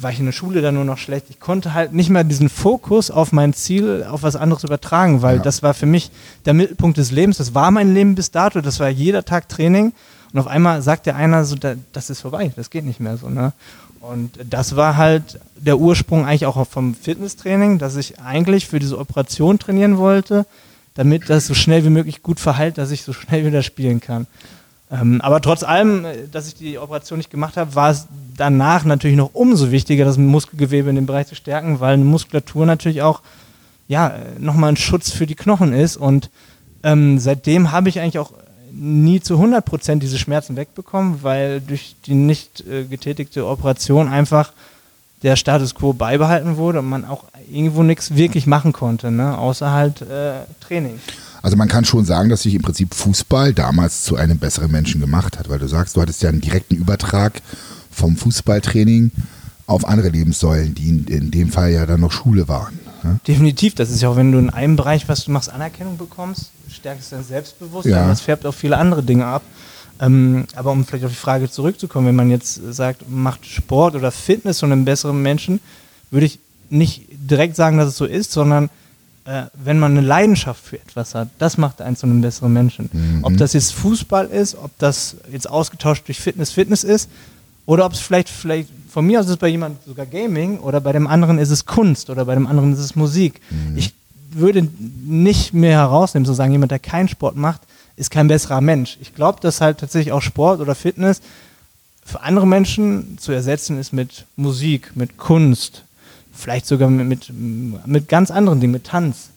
[0.02, 1.28] war ich in der Schule dann nur noch schlecht.
[1.30, 5.38] Ich konnte halt nicht mehr diesen Fokus auf mein Ziel, auf was anderes übertragen, weil
[5.38, 5.42] Ja.
[5.42, 6.12] das war für mich
[6.46, 7.38] der Mittelpunkt des Lebens.
[7.38, 8.60] Das war mein Leben bis dato.
[8.62, 9.94] Das war jeder Tag Training.
[10.34, 13.18] Und auf einmal sagt der einer so, da, das ist vorbei, das geht nicht mehr
[13.18, 13.30] so.
[13.30, 13.54] Ne?
[14.02, 18.98] Und das war halt der Ursprung eigentlich auch vom Fitnesstraining, dass ich eigentlich für diese
[18.98, 20.46] Operation trainieren wollte,
[20.96, 24.28] damit das so schnell wie möglich gut verheilt, dass ich so schnell wieder spielen kann.
[24.92, 28.86] Ähm, aber trotz allem, äh, dass ich die Operation nicht gemacht habe, war es danach
[28.86, 33.02] natürlich noch umso wichtiger, das Muskelgewebe in dem Bereich zu stärken, weil eine Muskulatur natürlich
[33.02, 33.22] auch
[33.88, 35.98] ja, nochmal ein Schutz für die Knochen ist.
[35.98, 36.30] Und
[36.84, 38.34] ähm, seitdem habe ich eigentlich auch
[38.72, 44.52] nie zu 100% diese Schmerzen wegbekommen, weil durch die nicht äh, getätigte Operation einfach
[45.22, 49.38] der Status quo beibehalten wurde und man auch irgendwo nichts wirklich machen konnte, ne?
[49.38, 51.00] außer halt äh, Training.
[51.44, 55.02] Also man kann schon sagen, dass sich im Prinzip Fußball damals zu einem besseren Menschen
[55.02, 57.42] gemacht hat, weil du sagst, du hattest ja einen direkten Übertrag
[57.92, 59.12] vom Fußballtraining
[59.68, 62.80] auf andere Lebenssäulen, die in, in dem Fall ja dann noch Schule waren.
[63.04, 63.20] Ne?
[63.28, 66.52] Definitiv, das ist ja auch, wenn du in einem Bereich, was du machst, Anerkennung bekommst,
[66.70, 68.08] stärkst dein Selbstbewusstsein, Ja.
[68.08, 69.44] das färbt auf viele andere Dinge ab.
[70.00, 74.12] Ähm, aber um vielleicht auf die Frage zurückzukommen, wenn man jetzt sagt, macht Sport oder
[74.12, 75.60] Fitness zu einem besseren Menschen,
[76.10, 78.70] würde ich nicht direkt sagen, dass es so ist, sondern
[79.26, 82.90] äh, wenn man eine Leidenschaft für etwas hat, das macht einen zu einem besseren Menschen.
[83.24, 87.10] Ob das jetzt Fußball ist, ob das jetzt ausgetauscht durch Fitness Fitness ist,
[87.66, 90.82] oder ob es vielleicht, vielleicht, von mir aus ist es bei jemandem sogar Gaming oder
[90.82, 93.40] bei dem anderen ist es Kunst oder bei dem anderen ist es Musik.
[93.76, 93.94] Ich
[94.32, 94.68] würde
[95.06, 97.62] nicht mehr herausnehmen, zu sagen, jemand, der keinen Sport macht,
[97.96, 98.98] ist kein besserer Mensch.
[99.02, 101.22] Ich glaube, dass halt tatsächlich auch Sport oder Fitness
[102.06, 105.84] für andere Menschen zu ersetzen ist mit Musik, mit Kunst,
[106.34, 109.30] vielleicht sogar mit, mit, mit ganz anderen Dingen, mit Tanz.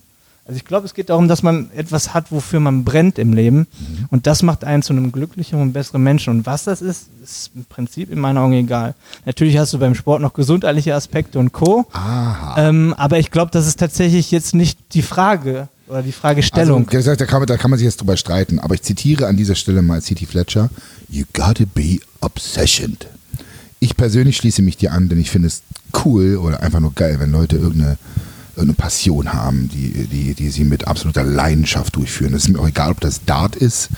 [0.46, 3.66] Also ich glaube, es geht darum, dass man etwas hat, wofür man brennt im Leben.
[4.10, 6.30] Und das macht einen zu einem glücklicheren und besseren Menschen.
[6.30, 8.94] Und was das ist, ist im Prinzip in meinen Augen egal.
[9.24, 11.86] Natürlich hast du beim Sport noch gesundheitliche Aspekte und Co.
[11.92, 12.68] Aha.
[12.68, 16.86] Ähm, aber ich glaube, das ist tatsächlich jetzt nicht die Frage oder die Fragestellung.
[16.86, 19.26] Also, gesagt, da, kann man, da kann man sich jetzt drüber streiten, aber ich zitiere
[19.26, 20.26] an dieser Stelle mal C.T.
[20.26, 20.70] Fletcher:
[21.08, 23.08] You gotta be obsessioned.
[23.80, 25.62] Ich persönlich schließe mich dir an, denn ich finde es
[26.04, 27.98] cool oder einfach nur geil, wenn Leute irgendeine,
[28.54, 32.34] irgendeine Passion haben, die, die, die sie mit absoluter Leidenschaft durchführen.
[32.34, 33.90] Es ist mir auch egal, ob das Dart ist,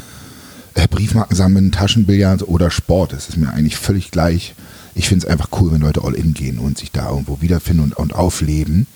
[0.75, 3.13] äh, Briefmarken sammeln, Taschenbillard oder Sport.
[3.13, 4.55] Das ist mir eigentlich völlig gleich.
[4.95, 7.85] Ich finde es einfach cool, wenn Leute all in gehen und sich da irgendwo wiederfinden
[7.85, 8.87] und, und aufleben.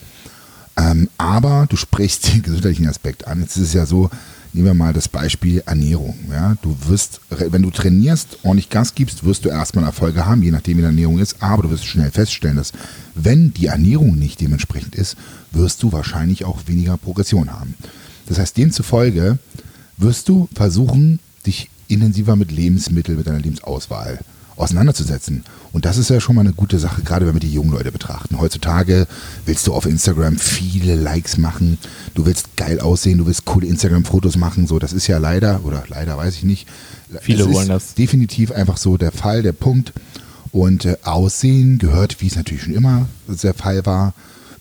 [0.76, 3.40] Ähm, aber du sprichst den gesundheitlichen Aspekt an.
[3.40, 4.11] Jetzt ist es ja so,
[4.54, 6.18] Nehmen wir mal das Beispiel Ernährung.
[6.30, 6.56] Ja?
[6.60, 10.76] Du wirst, wenn du trainierst, ordentlich Gas gibst, wirst du erstmal Erfolge haben, je nachdem
[10.76, 12.72] wie die Ernährung ist, aber du wirst schnell feststellen, dass
[13.14, 15.16] wenn die Ernährung nicht dementsprechend ist,
[15.52, 17.74] wirst du wahrscheinlich auch weniger Progression haben.
[18.26, 19.38] Das heißt, demzufolge
[19.96, 24.18] wirst du versuchen, dich intensiver mit Lebensmitteln, mit deiner Lebensauswahl
[24.56, 25.44] auseinanderzusetzen.
[25.72, 27.90] Und das ist ja schon mal eine gute Sache, gerade wenn wir die jungen Leute
[27.90, 28.38] betrachten.
[28.38, 29.06] Heutzutage
[29.46, 31.78] willst du auf Instagram viele Likes machen,
[32.14, 34.66] du willst geil aussehen, du willst coole Instagram-Fotos machen.
[34.66, 36.68] So, das ist ja leider, oder leider weiß ich nicht.
[37.20, 37.94] Viele wollen das.
[37.94, 39.92] Definitiv einfach so der Fall, der Punkt.
[40.50, 44.12] Und äh, Aussehen gehört, wie es natürlich schon immer der Fall war,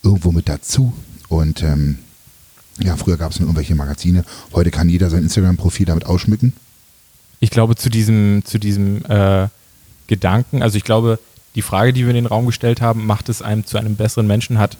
[0.04, 0.94] irgendwo mit dazu.
[1.28, 1.98] Und ähm,
[2.80, 4.24] ja, früher gab es nur irgendwelche Magazine.
[4.54, 6.54] Heute kann jeder sein Instagram-Profil damit ausschmücken.
[7.42, 9.50] Ich glaube, zu diesem, zu diesem äh,
[10.12, 11.20] Gedanken, also ich glaube,
[11.56, 14.28] die Frage, die wir in den Raum gestellt haben, macht es einem zu einem besseren
[14.28, 14.76] Menschen, hat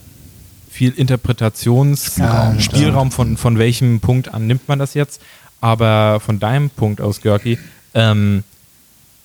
[0.70, 5.22] viel Interpretationsspielraum Ja, Spielraum von, von welchem Punkt an nimmt man das jetzt.
[5.62, 7.58] Aber von deinem Punkt aus, Görki,
[7.94, 8.44] ähm,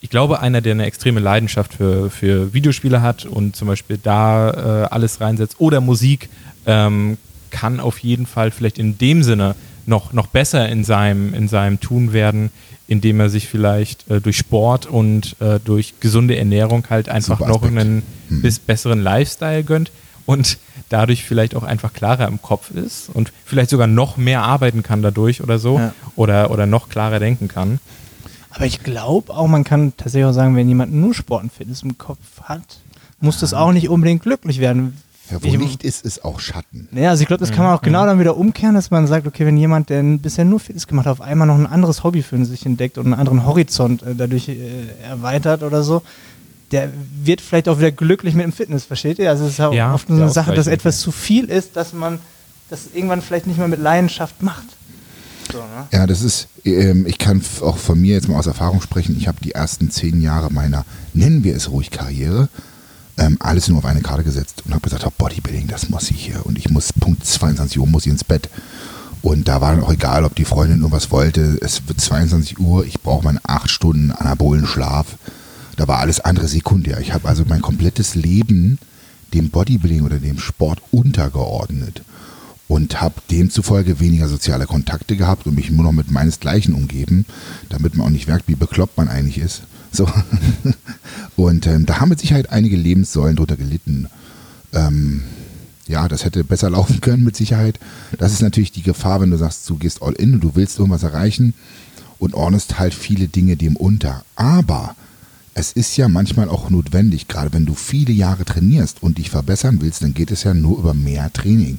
[0.01, 4.85] ich glaube, einer, der eine extreme Leidenschaft für, für Videospiele hat und zum Beispiel da
[4.85, 6.29] äh, alles reinsetzt oder Musik,
[6.66, 7.19] ähm,
[7.51, 11.81] kann auf jeden Fall vielleicht in dem Sinne noch, noch besser in seinem, in seinem
[11.81, 12.51] Tun werden,
[12.88, 17.49] indem er sich vielleicht äh, durch Sport und äh, durch gesunde Ernährung halt einfach Super
[17.51, 17.79] noch Aspekt.
[17.79, 18.42] einen Mhm.
[18.42, 19.92] bis besseren Lifestyle gönnt
[20.27, 24.83] und dadurch vielleicht auch einfach klarer im Kopf ist und vielleicht sogar noch mehr arbeiten
[24.83, 25.94] kann dadurch oder so Ja.
[26.16, 27.79] oder, oder noch klarer denken kann.
[28.51, 31.83] Aber ich glaube auch, man kann tatsächlich auch sagen, wenn jemand nur Sport und Fitness
[31.83, 32.79] im Kopf hat,
[33.20, 34.96] muss das auch nicht unbedingt glücklich werden.
[35.31, 36.89] Ja, wo Ich- Licht ist, ist auch Schatten.
[36.93, 39.27] Ja, also ich glaube, das kann man auch genau dann wieder umkehren, dass man sagt,
[39.27, 42.23] okay, wenn jemand, der bisher nur Fitness gemacht hat, auf einmal noch ein anderes Hobby
[42.23, 46.03] für sich entdeckt und einen anderen Horizont äh, dadurch äh, erweitert oder so,
[46.73, 46.91] der
[47.23, 49.31] wird vielleicht auch wieder glücklich mit dem Fitness, versteht ihr?
[49.31, 51.93] Also es ist ja, Ja, oft so eine Sache, dass etwas zu viel ist, dass
[51.93, 52.19] man
[52.71, 54.65] das irgendwann vielleicht nicht mehr mit Leidenschaft macht.
[55.53, 55.87] So, ne?
[55.93, 59.17] Ja, das ist, ähm, ich kann auch von mir jetzt mal aus Erfahrung sprechen.
[59.17, 60.85] Ich habe die ersten zehn Jahre meiner,
[61.15, 62.49] nennen wir es ruhig, Karriere,
[63.18, 66.20] ähm, alles nur auf eine Karte gesetzt und habe gesagt, oh, Bodybuilding, das muss ich
[66.20, 66.44] hier.
[66.44, 68.48] Und ich muss Punkt 22 Uhr muss ich ins Bett.
[69.22, 71.59] Und da war dann auch egal, ob die Freundin irgendwas wollte.
[71.61, 75.16] Es wird 22 Uhr, ich brauche meine acht Stunden anabolen Schlaf.
[75.76, 77.00] Da war alles andere sekundär.
[77.00, 78.79] Ich habe also mein komplettes Leben
[79.35, 82.02] dem Bodybuilding oder dem Sport untergeordnet
[82.68, 87.26] und habe demzufolge weniger soziale Kontakte gehabt und mich nur noch mit meinesgleichen umgeben,
[87.68, 89.62] damit man auch nicht merkt, wie bekloppt man eigentlich ist.
[89.97, 90.07] So.
[91.37, 94.09] Und ähm, da haben mit Sicherheit einige Lebenssäulen drunter gelitten.
[94.73, 95.23] Ähm,
[95.87, 97.79] ja, das hätte besser laufen können mit Sicherheit.
[98.19, 100.79] Das ist natürlich die Gefahr, wenn du sagst, du gehst all in und du willst
[100.79, 101.55] irgendwas erreichen
[102.19, 104.25] und ordnest halt viele Dinge dem unter.
[104.37, 104.95] Aber
[105.55, 109.79] es ist ja manchmal auch notwendig, gerade wenn du viele Jahre trainierst und dich verbessern
[109.81, 111.79] willst, dann geht es ja nur über mehr Training.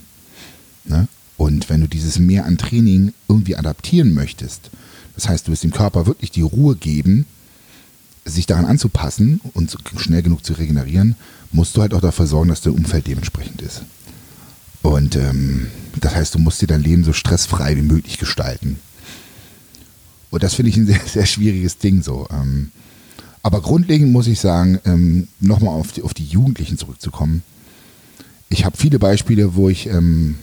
[0.86, 1.08] Ne?
[1.38, 4.72] Und wenn du dieses Mehr an Training irgendwie adaptieren möchtest,
[5.14, 7.26] das heißt, du wirst dem Körper wirklich die Ruhe geben,
[8.28, 11.16] sich daran anzupassen und schnell genug zu regenerieren,
[11.52, 13.84] musst du halt auch dafür sorgen, dass dein Umfeld dementsprechend ist.
[14.82, 15.68] Und ähm,
[16.00, 18.80] das heißt, du musst dir dein Leben so stressfrei wie möglich gestalten.
[20.30, 22.28] Und das finde ich ein sehr, sehr schwieriges Ding so.
[22.32, 22.72] Ähm,
[23.44, 27.44] aber grundlegend muss ich sagen, ähm, nochmal auf die, auf die Jugendlichen zurückzukommen.
[28.50, 30.36] Ich habe viele Beispiele, wo ich ähm,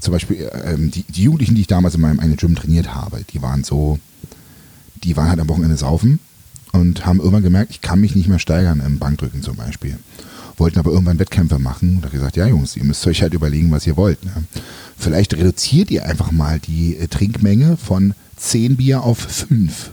[0.00, 3.24] zum Beispiel ähm, die, die Jugendlichen, die ich damals in meinem einen Gym trainiert habe,
[3.32, 3.98] die waren so,
[5.04, 6.18] die waren halt am Wochenende saufen
[6.72, 9.98] und haben irgendwann gemerkt, ich kann mich nicht mehr steigern im Bankdrücken zum Beispiel.
[10.56, 13.70] Wollten aber irgendwann Wettkämpfe machen und habe gesagt, ja Jungs, ihr müsst euch halt überlegen,
[13.70, 14.24] was ihr wollt.
[14.24, 14.32] Ne?
[14.98, 19.92] Vielleicht reduziert ihr einfach mal die äh, Trinkmenge von 10 Bier auf 5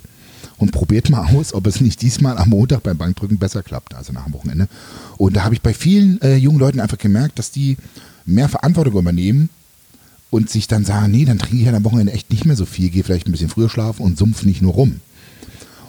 [0.57, 4.11] und probiert mal aus, ob es nicht diesmal am Montag beim Bankdrücken besser klappt, also
[4.11, 4.67] nach dem Wochenende.
[5.17, 7.77] Und da habe ich bei vielen äh, jungen Leuten einfach gemerkt, dass die
[8.25, 9.49] mehr Verantwortung übernehmen
[10.29, 12.65] und sich dann sagen, nee, dann trinke ich halt am Wochenende echt nicht mehr so
[12.65, 14.99] viel, gehe vielleicht ein bisschen früher schlafen und sumpf nicht nur rum.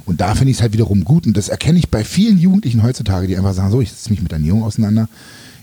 [0.08, 2.82] Und da finde ich es halt wiederum gut und das erkenne ich bei vielen Jugendlichen
[2.82, 5.06] heutzutage, die einfach sagen, so, ich setze mich mit Ernährung auseinander,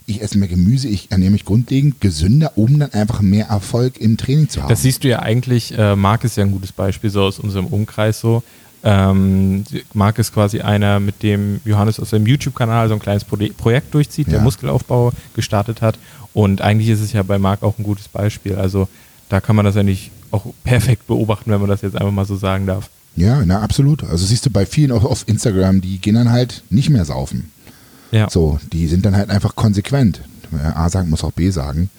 [0.05, 4.17] ich esse mehr Gemüse, ich ernähre mich grundlegend gesünder, um dann einfach mehr Erfolg im
[4.17, 4.69] Training zu haben.
[4.69, 7.65] Das siehst du ja eigentlich, äh, Marc ist ja ein gutes Beispiel so aus unserem
[7.65, 8.43] Umkreis so.
[8.83, 9.63] Ähm,
[9.95, 13.95] Marc ist quasi einer, mit dem Johannes aus seinem YouTube-Kanal so ein kleines Pro Projekt
[13.95, 14.41] durchzieht, der Ja.
[14.43, 15.97] Muskelaufbau gestartet hat.
[16.35, 18.57] Und eigentlich ist es ja bei Marc auch ein gutes Beispiel.
[18.57, 18.87] Also
[19.27, 22.35] da kann man das eigentlich auch perfekt beobachten, wenn man das jetzt einfach mal so
[22.35, 22.91] sagen darf.
[23.15, 24.03] Ja, na absolut.
[24.03, 27.51] Also siehst du bei vielen auch auf Instagram, die gehen dann halt nicht mehr saufen.
[28.11, 28.29] Ja.
[28.29, 30.21] So, die sind dann halt einfach konsequent.
[30.73, 31.89] A sagen muss auch B sagen.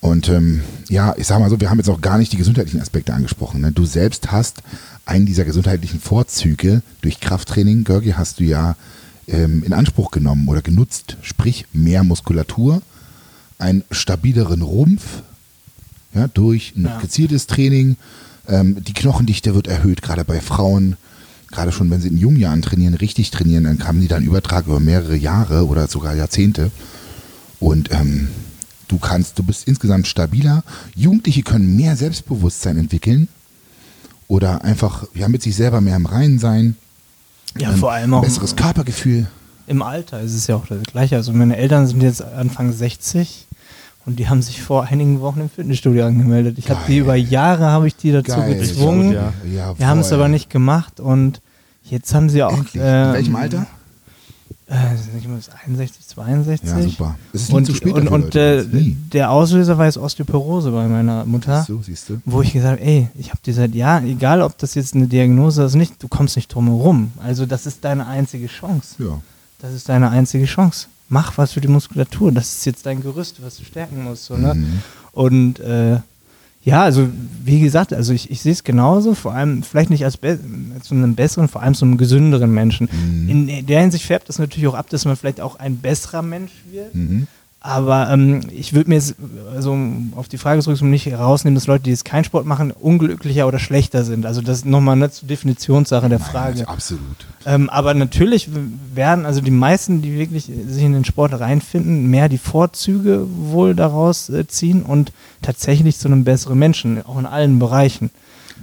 [0.00, 2.80] Und ähm, ja, ich sag mal so, wir haben jetzt auch gar nicht die gesundheitlichen
[2.80, 3.60] Aspekte angesprochen.
[3.60, 3.72] Ne?
[3.72, 4.62] Du selbst hast
[5.04, 8.76] einen dieser gesundheitlichen Vorzüge durch Krafttraining, Görgi, hast du ja
[9.28, 11.16] ähm, in Anspruch genommen oder genutzt.
[11.22, 12.82] Sprich, mehr Muskulatur,
[13.58, 15.02] einen stabileren Rumpf,
[16.14, 16.98] ja, durch ein Ja.
[17.00, 17.96] gezieltes Training,
[18.48, 20.96] Ähm, die Knochendichte wird erhöht, gerade bei Frauen.
[21.50, 24.66] Gerade schon, wenn sie in jungen Jahren trainieren, richtig trainieren, dann haben die dann Übertrag
[24.66, 26.70] über mehrere Jahre oder sogar Jahrzehnte.
[27.60, 28.28] Und ähm,
[28.88, 30.64] du kannst, du bist insgesamt stabiler.
[30.94, 33.28] Jugendliche können mehr Selbstbewusstsein entwickeln
[34.28, 36.76] oder einfach ja, mit sich selber mehr im Reinen sein.
[37.58, 39.26] Ja, Ähm, vor allem auch Besseres Körpergefühl.
[39.68, 41.16] im Alter ist es ja auch das Gleiche.
[41.16, 43.46] Also meine Eltern sind jetzt Anfang 60
[44.06, 46.58] und die haben sich vor einigen Wochen im Fitnessstudio angemeldet.
[46.58, 48.54] Ich habe die über Jahre habe ich die dazu Geil.
[48.54, 49.12] gezwungen.
[49.12, 49.32] Ja.
[49.52, 51.42] Ja, Wir haben es aber nicht gemacht und
[51.82, 52.52] jetzt haben sie auch.
[52.56, 52.76] Endlich.
[52.76, 53.66] In ähm, welchem Alter?
[54.68, 56.68] Äh, nicht mehr, 61, 62.
[56.68, 57.16] Ja, super.
[57.32, 58.64] Es ist Und, zu spät und, und äh,
[59.12, 61.62] der Auslöser war jetzt Osteoporose bei meiner Mutter.
[61.62, 62.20] So, siehst du.
[62.24, 65.06] Wo ich gesagt habe, ey, ich habe dir seit Jahren, egal ob das jetzt eine
[65.06, 67.12] Diagnose ist, nicht, du kommst nicht drum herum.
[67.22, 68.96] Also das ist deine einzige Chance.
[68.98, 69.20] Ja.
[69.60, 70.88] Das ist deine einzige Chance.
[71.08, 72.32] Mach was für die Muskulatur.
[72.32, 74.24] Das ist jetzt dein Gerüst, was du stärken musst.
[74.24, 74.54] So, ne?
[74.54, 74.82] Mhm.
[75.12, 76.00] Und äh,
[76.66, 77.08] ja, also
[77.44, 80.18] wie gesagt, also ich, ich sehe es genauso, vor allem vielleicht nicht als,
[80.82, 82.88] so einen besseren, vor allem so einen gesünderen Menschen.
[82.90, 83.28] Mhm.
[83.28, 86.50] In der Hinsicht färbt das natürlich auch ab, dass man vielleicht auch ein besserer Mensch
[86.68, 86.92] wird.
[86.92, 87.28] Mhm.
[87.66, 89.16] Aber ähm, ich würde mir jetzt,
[89.52, 92.70] also um auf die Frage zurück, nicht herausnehmen, dass Leute, die jetzt keinen Sport machen,
[92.70, 94.24] unglücklicher oder schlechter sind.
[94.24, 96.60] Also das ist nochmal eine Definitionssache der Frage.
[96.60, 97.26] Ja, absolut.
[97.44, 98.50] Ähm, aber natürlich
[98.94, 103.74] werden also die meisten, die wirklich sich in den Sport reinfinden, mehr die Vorzüge wohl
[103.74, 105.10] daraus äh, ziehen und
[105.42, 108.10] tatsächlich zu einem besseren Menschen, auch in allen Bereichen.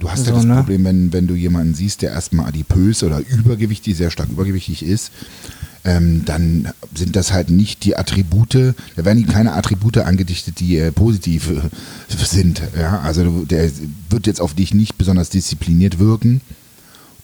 [0.00, 0.54] Du hast So, ja das ne?
[0.56, 5.12] Problem, wenn, wenn du jemanden siehst, der erstmal adipös oder übergewichtig, sehr stark übergewichtig ist,
[5.84, 8.54] ähm, dann sind das halt nicht die Attribute,
[8.96, 11.60] da werden ihm keine Attribute angedichtet, die äh, positiv äh,
[12.24, 12.62] sind.
[12.78, 13.00] Ja?
[13.00, 13.70] Also der
[14.10, 16.40] wird jetzt auf dich nicht besonders diszipliniert wirken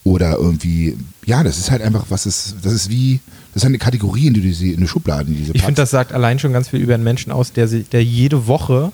[0.05, 0.97] oder irgendwie,
[1.27, 3.21] ja, das ist halt einfach, was ist, das ist wie,
[3.53, 5.81] das ist eine Kategorie, in die du sie in eine Schublade, in diese Ich finde,
[5.83, 8.93] das sagt allein schon ganz viel über einen Menschen aus, der, sich- der jede Woche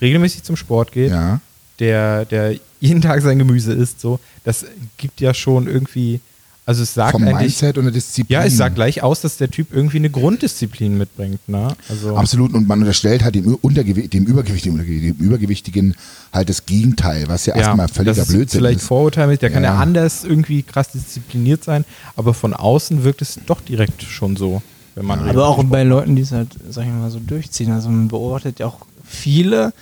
[0.00, 1.40] regelmäßig zum Sport geht, Ja,
[1.78, 4.00] der, der jeden Tag sein Gemüse isst.
[4.00, 4.18] So.
[4.44, 4.64] Das
[4.96, 6.20] gibt ja schon irgendwie,
[6.68, 8.34] also es sagt vom eigentlich, Mindset und der Disziplin.
[8.40, 11.48] ja, es sagt gleich aus, dass der Typ irgendwie eine Grunddisziplin mitbringt.
[11.48, 11.68] Ne?
[11.88, 15.94] Also, Absolut, und man unterstellt halt dem, Untergewi dem, Übergewichtigen, dem Übergewichtigen
[16.30, 18.86] halt das Gegenteil, was ja, erstmal völliger das ist Blödsinn vielleicht ist.
[18.86, 19.80] vorurteilmäßig, der kann ja Ja.
[19.80, 24.60] anders irgendwie krass diszipliniert sein, aber von außen wirkt es doch direkt schon so,
[24.94, 27.72] wenn man Aber auch bei Leuten, die es halt, sag ich mal, so durchziehen.
[27.72, 29.72] Also man beobachtet ja auch viele,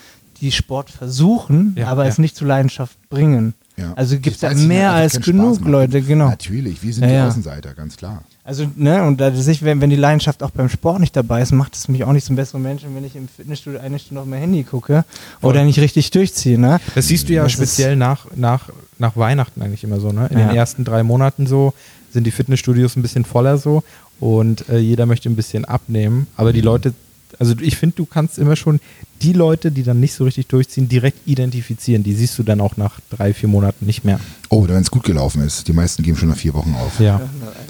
[0.40, 2.10] die Sport versuchen, Ja, aber ja.
[2.10, 3.54] es nicht zur Leidenschaft bringen.
[3.76, 3.92] Ja.
[3.94, 5.60] Also gibt es da mehr als genug.
[5.66, 6.28] Leute, genau.
[6.30, 7.28] Natürlich, wir sind Ja, die ja.
[7.28, 8.22] Außenseiter, ganz klar.
[8.42, 11.52] Also, ne, und da sich, wenn, wenn die Leidenschaft auch beim Sport nicht dabei ist,
[11.52, 14.26] macht es mich auch nicht zum besseren Menschen, wenn ich im Fitnessstudio eine Stunde auf
[14.26, 15.04] mein Handy gucke
[15.42, 16.80] oder nicht richtig durchziehe, ne?
[16.94, 20.28] Das siehst du ja Das speziell nach, nach, nach Weihnachten eigentlich immer so, ne?
[20.30, 20.46] In Ja.
[20.48, 21.74] den ersten drei Monaten so
[22.12, 23.82] sind die Fitnessstudios ein bisschen voller so
[24.20, 26.28] und äh, jeder möchte ein bisschen abnehmen.
[26.36, 26.94] Aber die Leute,
[27.38, 28.80] also ich finde, du kannst immer schon
[29.22, 32.02] die Leute, die dann nicht so richtig durchziehen, direkt identifizieren.
[32.02, 34.20] Die siehst du dann auch nach drei, vier Monaten nicht mehr.
[34.48, 35.68] Oh, wenn es gut gelaufen ist.
[35.68, 37.00] Die meisten geben schon nach vier Wochen auf.
[37.00, 37.20] Ja.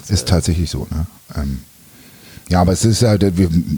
[0.07, 1.07] Ist tatsächlich so, ne?
[1.35, 1.59] Ähm,
[2.49, 3.33] ja, aber es ist halt äh,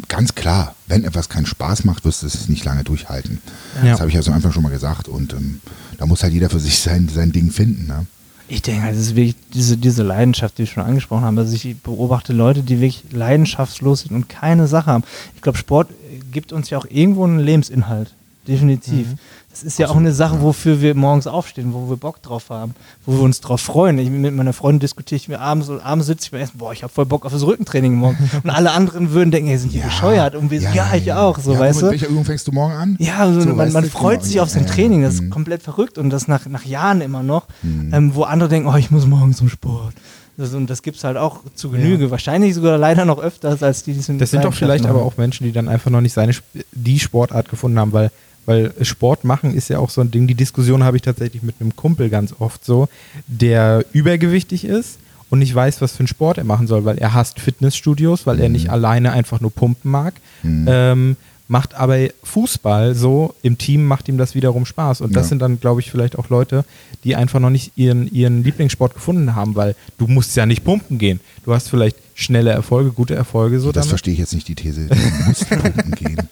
[0.08, 3.42] ganz klar, wenn etwas keinen Spaß macht, wirst du es nicht lange durchhalten.
[3.84, 3.92] Ja.
[3.92, 5.08] Das habe ich ja so am Anfang schon mal gesagt.
[5.08, 5.62] Und ähm,
[5.98, 7.88] da muss halt jeder für sich sein, sein Ding finden.
[7.88, 8.06] Ne?
[8.52, 11.38] Ich denke, es ist wirklich diese, diese Leidenschaft, die wir schon angesprochen haben.
[11.38, 15.04] Also ich beobachte Leute, die wirklich leidenschaftslos sind und keine Sache haben.
[15.36, 15.90] Ich glaube, Sport
[16.32, 18.12] gibt uns ja auch irgendwo einen Lebensinhalt.
[18.48, 19.10] Definitiv.
[19.52, 22.76] Das ist ja auch eine Sache, wofür wir morgens aufstehen, wo wir Bock drauf haben,
[23.06, 23.98] wo wir uns drauf freuen.
[23.98, 26.72] Ich, mit meiner Freundin diskutiere ich mir abends und abends sitze ich mir erst, boah,
[26.72, 28.18] ich habe voll Bock auf das Rückentraining morgen.
[28.44, 30.36] Und alle anderen würden denken, ey, sind die bescheuert?
[30.36, 31.92] Und wir so, ja, ich auch, so, ja, weißt mit du?
[31.92, 32.96] welcher Übung fängst du morgen an?
[33.00, 34.26] Ja, also So, man, man freut genau.
[34.28, 34.76] sich auf sein Ja, ja.
[34.76, 35.30] Training, das ist Mhm.
[35.32, 38.92] komplett verrückt und das nach, nach Jahren immer noch, ähm, wo andere denken, oh, ich
[38.92, 39.96] muss morgen zum Sport.
[40.38, 43.84] Das, und das gibt es halt auch zu Genüge, wahrscheinlich sogar leider noch öfters als
[43.84, 46.00] die, die es in Das sind doch vielleicht aber auch Menschen, die dann einfach noch
[46.02, 46.34] nicht seine
[46.72, 48.10] die Sportart gefunden haben, weil,
[48.46, 50.28] weil Sport machen ist ja auch so ein Ding.
[50.28, 52.88] Die Diskussion habe ich tatsächlich mit einem Kumpel ganz oft so,
[53.28, 54.98] der übergewichtig ist
[55.30, 58.40] und nicht weiß, was für einen Sport er machen soll, weil er hasst Fitnessstudios, weil
[58.40, 60.16] er nicht alleine einfach nur pumpen mag.
[60.44, 60.66] Mhm.
[60.68, 61.18] Ähm,
[61.52, 65.02] macht aber Fußball so, im Team macht ihm das wiederum Spaß.
[65.02, 65.30] Und das Ja.
[65.30, 66.64] sind dann, glaube ich, vielleicht auch Leute,
[67.04, 71.00] die einfach noch nicht ihren, ihren Lieblingssport gefunden haben, weil du musst ja nicht pumpen
[71.00, 71.20] gehen.
[71.46, 73.90] Du hast vielleicht schnelle Erfolge, gute Erfolge so Das damit.
[73.90, 74.88] verstehe ich jetzt nicht, die These.
[74.90, 74.96] Du
[75.28, 76.18] musst pumpen gehen.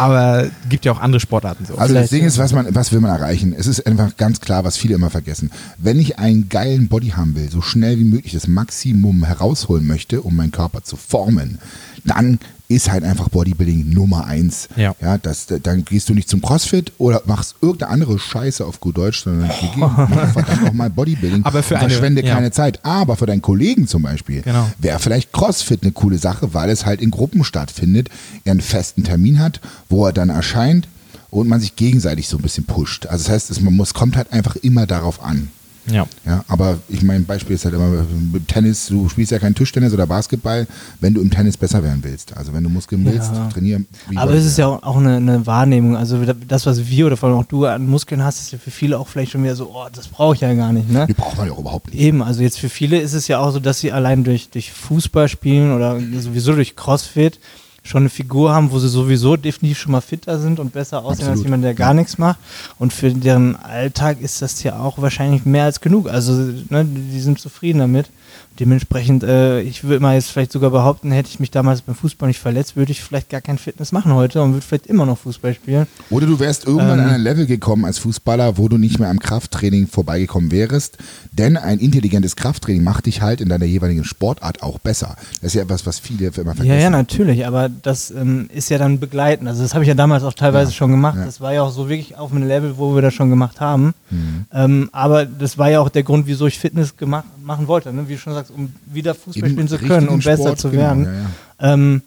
[0.00, 1.74] Aber gibt ja auch andere Sportarten so.
[1.74, 3.54] Also das Vielleicht, Ding ist, was, man, was will man erreichen?
[3.56, 5.50] Es ist einfach ganz klar, was viele immer vergessen.
[5.76, 10.22] Wenn ich einen geilen Body haben will, so schnell wie möglich das Maximum herausholen möchte,
[10.22, 11.58] um meinen Körper zu formen,
[12.04, 12.38] dann
[12.70, 14.68] ist halt einfach Bodybuilding Nummer eins.
[14.76, 14.94] Ja.
[15.00, 18.96] Ja, das, dann gehst du nicht zum CrossFit oder machst irgendeine andere Scheiße auf gut
[18.96, 22.32] Deutsch, sondern geh, geh, mach verdammt nochmal Bodybuilding Aber für und eine- verschwende ja.
[22.34, 22.84] keine Zeit.
[22.84, 24.70] Aber für deinen Kollegen zum Beispiel Genau.
[24.78, 28.08] wäre vielleicht CrossFit eine coole Sache, weil es halt in Gruppen stattfindet,
[28.44, 30.86] er einen festen Termin hat, wo er dann erscheint
[31.30, 33.06] und man sich gegenseitig so ein bisschen pusht.
[33.06, 35.50] Also das heißt, es, man muss, kommt halt einfach immer darauf an.
[35.86, 36.06] Ja.
[36.26, 37.88] Ja, aber ich mein Beispiel ist halt immer
[38.32, 40.66] mit Tennis, du spielst ja kein Tischtennis oder Basketball,
[41.00, 42.36] wenn du im Tennis besser werden willst.
[42.36, 43.48] Also wenn du Muskeln willst, Ja.
[43.48, 43.86] trainieren.
[44.14, 45.96] Aber es ist ja auch eine, eine Wahrnehmung.
[45.96, 48.70] Also das, was wir oder vor allem auch du an Muskeln hast, ist ja für
[48.70, 50.90] viele auch vielleicht schon wieder so, oh, das brauche ich ja gar nicht.
[50.90, 51.06] Ne?
[51.06, 52.00] Die braucht man ja auch überhaupt nicht.
[52.00, 54.70] Eben, also jetzt für viele ist es ja auch so, dass sie allein durch, durch
[54.72, 57.40] Fußball spielen oder sowieso durch Crossfit
[57.82, 61.22] schon eine Figur haben, wo sie sowieso definitiv schon mal fitter sind und besser aussehen
[61.24, 61.44] als Absolut.
[61.46, 62.38] jemand, der gar nichts macht.
[62.78, 66.08] Und für deren Alltag ist das ja auch wahrscheinlich mehr als genug.
[66.08, 66.32] Also
[66.68, 68.10] ne, die sind zufrieden damit.
[68.58, 72.28] Dementsprechend, äh, ich würde mal jetzt vielleicht sogar behaupten, hätte ich mich damals beim Fußball
[72.28, 75.16] nicht verletzt, würde ich vielleicht gar kein Fitness machen heute und würde vielleicht immer noch
[75.18, 75.86] Fußball spielen.
[76.10, 77.06] Oder du wärst irgendwann Ähm.
[77.06, 80.98] an ein Level gekommen als Fußballer, wo du nicht mehr am Krafttraining vorbeigekommen wärst.
[81.32, 85.16] Denn ein intelligentes Krafttraining macht dich halt in deiner jeweiligen Sportart auch besser.
[85.40, 86.66] Das ist ja etwas, was viele immer vergessen.
[86.66, 89.48] Ja, ja, natürlich, aber das ähm, ist ja dann begleitend.
[89.48, 91.16] Also das habe ich ja damals auch teilweise Ja, schon gemacht.
[91.16, 91.24] ja.
[91.24, 93.94] Das war ja auch so wirklich auf einem Level, wo wir das schon gemacht haben.
[94.10, 94.44] Mhm.
[94.52, 97.92] Ähm, aber das war ja auch der Grund, wieso ich Fitness gemacht, machen wollte.
[97.92, 98.08] Ne?
[98.08, 100.70] Wie du schon sagst, um wieder Fußball Im spielen zu können, um besser Sport, zu
[100.70, 101.04] genau, werden.
[101.04, 101.74] ja, ja.
[101.74, 102.02] Ähm,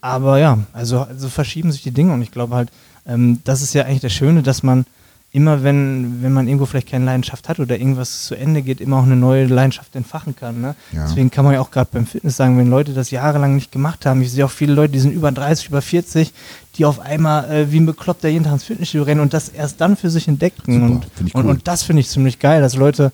[0.00, 2.70] aber ja, also, also verschieben sich die Dinge und ich glaube halt,
[3.06, 4.84] ähm, das ist ja eigentlich das Schöne, dass man
[5.32, 8.98] immer, wenn, wenn man irgendwo vielleicht keine Leidenschaft hat oder irgendwas zu Ende geht, immer
[8.98, 10.60] auch eine neue Leidenschaft entfachen kann.
[10.60, 10.74] Ne?
[10.92, 11.06] Ja.
[11.06, 14.04] Deswegen kann man ja auch gerade beim Fitness sagen, wenn Leute das jahrelang nicht gemacht
[14.04, 16.32] haben, ich sehe auch viele Leute, die sind über 30, über 40,
[16.76, 19.80] die auf einmal äh, wie ein Bekloppter jeden Tag ins Fitnessstudio rennen und das erst
[19.80, 20.72] dann für sich entdecken.
[20.74, 21.50] Super, und, ich und, cool.
[21.50, 23.10] und das finde ich ziemlich geil, dass Leute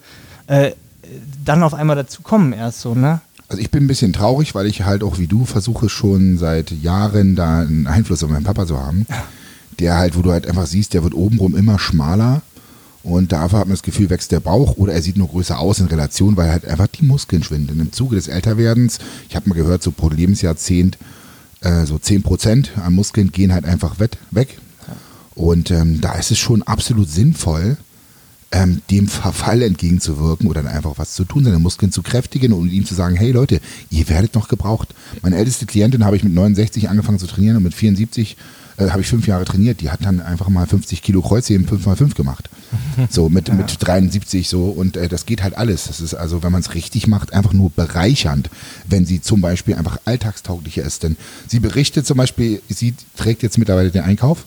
[0.48, 0.72] äh,
[1.44, 3.20] dann auf einmal dazu kommen erst so, ne?
[3.48, 6.70] Also ich bin ein bisschen traurig, weil ich halt auch wie du versuche schon seit
[6.70, 9.06] Jahren da einen Einfluss auf meinen Papa zu haben.
[9.78, 12.42] Der halt, wo du halt einfach siehst, der wird obenrum immer schmaler
[13.02, 15.78] und da hat man das Gefühl, wächst der Bauch oder er sieht nur größer aus
[15.78, 17.80] in Relation, weil halt einfach die Muskeln schwinden.
[17.80, 20.98] Im Zuge des Älterwerdens, ich habe mal gehört, so pro Lebensjahrzehnt,
[21.60, 24.18] äh, so 10 Prozent an Muskeln gehen halt einfach weg.
[24.30, 24.58] weg.
[25.34, 27.76] Und ähm, da ist es schon absolut sinnvoll,
[28.50, 32.70] ähm, dem Verfall entgegenzuwirken oder dann einfach was zu tun, seine Muskeln zu kräftigen und
[32.70, 34.94] ihm zu sagen, hey Leute, ihr werdet noch gebraucht.
[35.22, 38.36] Meine älteste Klientin habe ich mit 69 angefangen zu trainieren und mit 74
[38.78, 39.80] äh, habe ich fünf Jahre trainiert.
[39.82, 42.48] Die hat dann einfach mal 50 Kilo Kreuzheben 5x5 gemacht.
[43.10, 45.84] So mit, mit 73 so und äh, das geht halt alles.
[45.84, 48.50] Das ist also, wenn man es richtig macht, einfach nur bereichernd,
[48.88, 51.04] wenn sie zum Beispiel einfach alltagstauglicher ist.
[51.04, 54.44] Denn sie berichtet zum Beispiel, sie trägt jetzt mittlerweile den Einkauf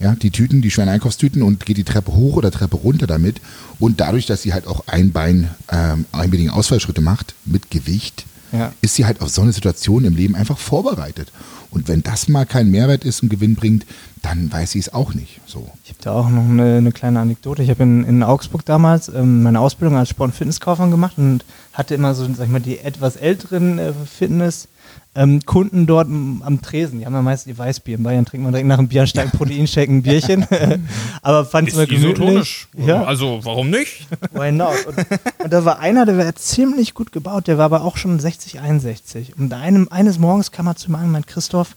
[0.00, 3.40] ja, die Tüten, die schweren Einkaufstüten und geht die Treppe hoch oder Treppe runter damit.
[3.78, 8.72] Und dadurch, dass sie halt auch Einbein, ähm, einbeinige Ausfallschritte macht mit Gewicht, Ja.
[8.80, 11.32] ist sie halt auf so eine Situation im Leben einfach vorbereitet.
[11.70, 13.84] Und wenn das mal kein Mehrwert ist und Gewinn bringt,
[14.22, 15.40] dann weiß sie es auch nicht.
[15.46, 15.68] So.
[15.84, 17.62] Ich habe da auch noch eine, eine kleine Anekdote.
[17.62, 21.44] Ich habe in, in Augsburg damals ähm, meine Ausbildung als Sport- und Fitnesskaufmann gemacht und
[21.72, 24.68] hatte immer so, sag ich mal, die etwas älteren äh, Fitness-
[25.16, 26.98] ähm, Kunden dort am Tresen.
[27.00, 27.96] Die haben ja meistens ihr Weißbier.
[27.96, 30.46] In Bayern trinkt man direkt nach dem Biersteig Proteinshake ein Bierchen.
[31.22, 32.68] Aber fand es isotonisch.
[32.72, 32.86] gemütlich.
[32.94, 34.06] Ja, Also, warum nicht?
[34.32, 34.74] why not?
[34.86, 34.96] Und,
[35.42, 37.46] und da war einer, der war ziemlich gut gebaut.
[37.48, 39.38] Der war aber auch schon 60, 61.
[39.38, 41.76] Und einem, eines Morgens kam er zu mir an und meinte, Christoph,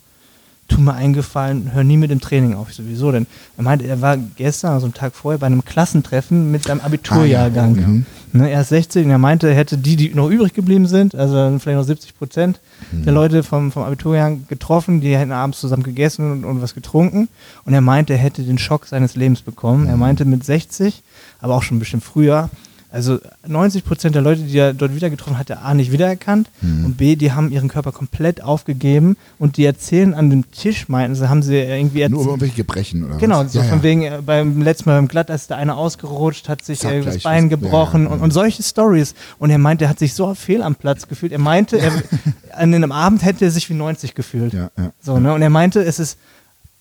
[0.69, 2.69] tu mir eingefallen, hör nie mit dem Training auf.
[2.69, 3.27] Ich so, wieso denn?
[3.57, 7.75] Er meinte, er war gestern, also einen Tag vorher, bei einem Klassentreffen mit seinem Abiturjahrgang.
[7.77, 8.05] Ah, ja, mhm.
[8.31, 11.15] ne, er ist 60 und er meinte, er hätte die, die noch übrig geblieben sind,
[11.15, 12.59] also vielleicht noch 70 Prozent
[12.91, 13.03] Mhm.
[13.03, 17.29] der Leute vom, vom Abiturjahrgang getroffen, die hätten abends zusammen gegessen und, und was getrunken.
[17.65, 19.83] Und er meinte, er hätte den Schock seines Lebens bekommen.
[19.83, 19.89] Mhm.
[19.89, 21.03] Er meinte mit 60,
[21.39, 22.49] aber auch schon ein bisschen früher,
[22.91, 26.49] also 90 Prozent der Leute, die er dort wieder getroffen hat, er A nicht wiedererkannt
[26.61, 26.85] Mhm.
[26.85, 31.15] und B, die haben ihren Körper komplett aufgegeben und die erzählen an dem Tisch, meinten
[31.15, 32.21] sie, haben sie irgendwie Nur erzählt.
[32.21, 33.53] über irgendwelche Gebrechen oder Genau, was?
[33.53, 33.83] so Ja, von ja.
[33.83, 37.01] wegen äh, beim letzten Mal beim Glatteis ist der eine ausgerutscht, hat sich Zack, äh,
[37.01, 37.49] das Bein was.
[37.51, 38.09] gebrochen Ja.
[38.09, 39.13] Und, und solche Stories.
[39.37, 41.31] Und er meinte, er hat sich so fehl am Platz gefühlt.
[41.31, 41.91] Er meinte, er,
[42.57, 44.53] an einem Abend hätte er sich wie 90 gefühlt.
[45.01, 45.33] So, ne?
[45.33, 46.17] Und er meinte, es ist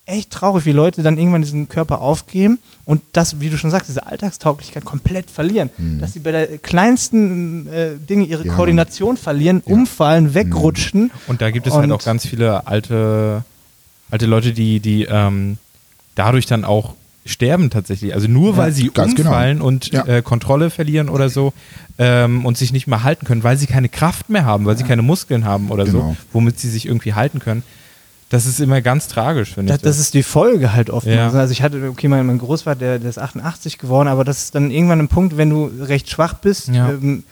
[0.09, 3.87] echt traurig, wie Leute dann irgendwann diesen Körper aufgeben und das, wie du schon sagst,
[3.89, 5.69] diese Alltagstauglichkeit komplett verlieren.
[5.99, 8.49] Dass sie bei der kleinsten äh, Dinge ihre Mhm.
[8.49, 8.55] Ja.
[8.55, 11.11] Koordination verlieren, umfallen, wegrutschen.
[11.27, 13.43] Und da gibt es halt auch ganz viele alte,
[14.11, 15.57] alte Leute, die, die ähm,
[16.15, 16.95] dadurch dann auch
[17.25, 18.13] sterben tatsächlich.
[18.15, 19.29] Also nur weil sie ganz genau.
[19.29, 20.05] umfallen und Ja.
[20.07, 21.53] äh, Kontrolle verlieren oder so
[21.99, 24.83] ähm, und sich nicht mehr halten können, weil sie keine Kraft mehr haben, weil sie
[24.83, 25.99] keine Muskeln haben oder Genau.
[25.99, 27.61] so, womit sie sich irgendwie halten können.
[28.29, 29.83] Das ist immer ganz tragisch, finde Das, ich.
[29.83, 31.07] das ist die Folge halt oft.
[31.07, 31.29] Ja.
[31.31, 34.55] Also ich hatte, okay, mein, mein Großvater, der, der ist 88 geworden, aber das ist
[34.55, 36.89] dann irgendwann ein Punkt, wenn du recht schwach bist, Ja.
[36.89, 37.23] ähm,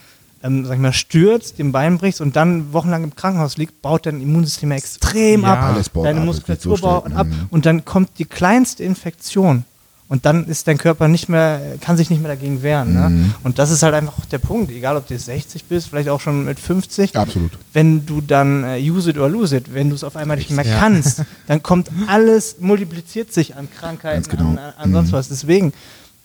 [0.42, 4.06] ähm, sag ich mal, stürzt, den Bein brichst und dann wochenlang im Krankenhaus liegt, baut
[4.06, 5.62] dein Immunsystem extrem Ja, ab.
[5.74, 7.26] alles baut Deine ab, das so Muskulatur baut ab.
[7.26, 7.46] Mhm.
[7.50, 9.64] Und dann kommt die kleinste Infektion
[10.10, 12.94] Und dann ist dein Körper nicht mehr, kann sich nicht mehr dagegen wehren.
[12.94, 13.10] Ne?
[13.10, 13.34] Mhm.
[13.44, 16.20] Und das ist halt einfach der Punkt, egal ob du jetzt 60 bist, vielleicht auch
[16.22, 17.14] schon mit 50.
[17.14, 17.52] Absolut.
[17.74, 20.50] Wenn du dann äh, use it or lose it, wenn du es auf einmal nicht
[20.50, 20.78] mehr Ja.
[20.78, 24.50] kannst, dann kommt alles, multipliziert sich an Krankheiten, genau.
[24.52, 25.12] an, an, an sonst Mhm.
[25.12, 25.28] was.
[25.28, 25.72] Deswegen,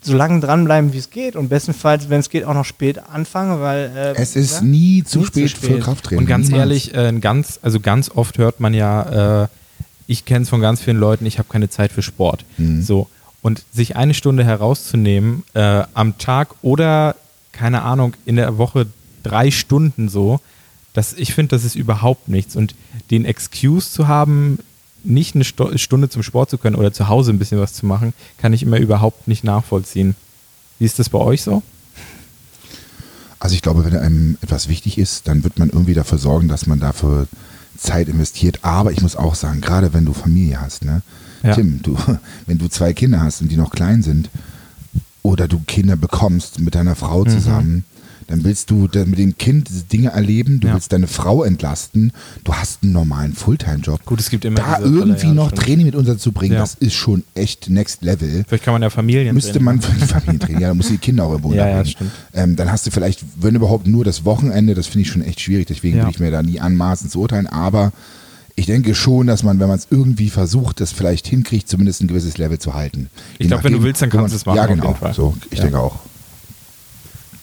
[0.01, 3.59] so lange dranbleiben, wie es geht und bestenfalls, wenn es geht, auch noch spät anfangen,
[3.61, 5.69] weil äh, Es ist ja, nie zu Nie zu spät spät.
[5.71, 6.19] für Krafttraining.
[6.19, 6.59] Und ganz Niemals.
[6.61, 9.47] ehrlich, äh, ganz, also ganz oft hört man ja, äh,
[10.07, 12.45] ich kenne es von ganz vielen Leuten, ich habe keine Zeit für Sport.
[12.57, 12.81] Mhm.
[12.81, 13.07] So.
[13.43, 17.15] Und sich eine Stunde herauszunehmen äh, am Tag oder,
[17.51, 18.87] keine Ahnung, in der Woche
[19.21, 20.39] drei Stunden so,
[20.93, 22.55] das, ich finde, das ist überhaupt nichts.
[22.55, 22.73] Und
[23.11, 24.59] den Excuse zu haben,
[25.03, 27.85] nicht eine Sto Stunde zum Sport zu können oder zu Hause ein bisschen was zu
[27.85, 30.15] machen, kann ich immer überhaupt nicht nachvollziehen.
[30.79, 31.61] Wie ist das bei euch so?
[33.39, 36.65] Also ich glaube, wenn einem etwas wichtig ist, dann wird man irgendwie dafür sorgen, dass
[36.65, 37.27] man dafür
[37.77, 38.59] Zeit investiert.
[38.61, 41.01] Aber ich muss auch sagen, gerade wenn du Familie hast, ne?
[41.43, 41.53] Ja.
[41.55, 41.97] Tim, du,
[42.47, 44.29] wenn du zwei Kinder hast und die noch klein sind
[45.21, 47.29] oder du Kinder bekommst mit deiner Frau Mhm.
[47.29, 47.83] zusammen,
[48.27, 50.73] dann willst du mit dem Kind diese Dinge erleben, du Ja.
[50.75, 52.13] willst deine Frau entlasten,
[52.45, 54.05] du hast einen normalen Fulltime-Job.
[54.05, 55.61] Gut, es gibt immer Da irgendwie ja, noch stimmt.
[55.61, 56.61] Training mit unterzubringen, Ja.
[56.61, 58.45] das ist schon echt next level.
[58.47, 60.99] Vielleicht kann man ja Familien Müsste man für die Familientraining, ja, da musst du die
[60.99, 62.11] Kinder auch irgendwo Ja, ja, stimmt.
[62.33, 65.41] Ähm, dann hast du vielleicht, wenn überhaupt nur das Wochenende, das finde ich schon echt
[65.41, 67.91] schwierig, deswegen würde ich mir da nie anmaßen zu urteilen, aber
[68.55, 72.07] ich denke schon, dass man, wenn man es irgendwie versucht, das vielleicht hinkriegt, zumindest ein
[72.07, 73.09] gewisses Level zu halten.
[73.33, 74.87] Ich Je glaub, wenn du willst, dann kannst man- du es machen, Ja, auf genau,
[74.87, 75.13] jeden Fall.
[75.13, 75.63] so, ich Ja.
[75.65, 75.99] denke auch.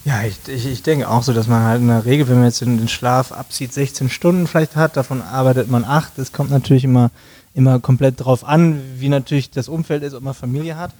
[0.04, 2.44] Ja, ich, ich, ich denke auch so, dass man halt in der Regel, wenn man
[2.44, 6.18] jetzt den, den Schlaf abzieht, 16 Stunden vielleicht hat, davon arbeitet man 8.
[6.18, 7.10] Es kommt natürlich immer,
[7.54, 10.92] immer komplett drauf an, wie natürlich das Umfeld ist, ob man Familie hat.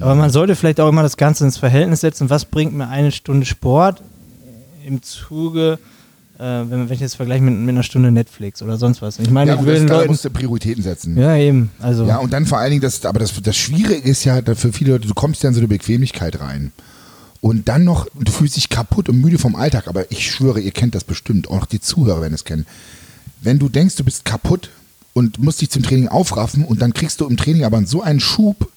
[0.00, 2.30] Aber man sollte vielleicht auch immer das Ganze ins Verhältnis setzen.
[2.30, 4.02] Was bringt mir eine Stunde Sport
[4.86, 5.78] im Zuge,
[6.42, 9.18] äh, wenn, wenn ich jetzt vergleiche mit, mit einer Stunde Netflix oder sonst was?
[9.18, 10.10] Ich meine, Ja, ich will das, Leuten.
[10.10, 11.16] musst du Prioritäten setzen.
[11.16, 11.70] Ja, eben.
[11.80, 14.72] Also, Ja, und dann vor allen Dingen, das, aber das, das Schwierige ist ja für
[14.72, 16.72] viele Leute, du kommst ja in so eine Bequemlichkeit rein.
[17.40, 20.70] Und dann noch, du fühlst dich kaputt und müde vom Alltag, aber ich schwöre, ihr
[20.70, 22.66] kennt das bestimmt, auch die Zuhörer werden es kennen.
[23.40, 24.70] Wenn du denkst, du bist kaputt
[25.12, 28.20] und musst dich zum Training aufraffen und dann kriegst du im Training aber so einen
[28.20, 28.68] Schub,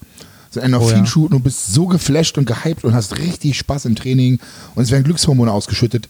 [0.50, 0.84] so einen Oh ja.
[0.84, 4.40] Endorphinschub und du bist so geflasht und gehypt und hast richtig Spaß im Training
[4.74, 6.08] und es werden Glückshormone ausgeschüttet.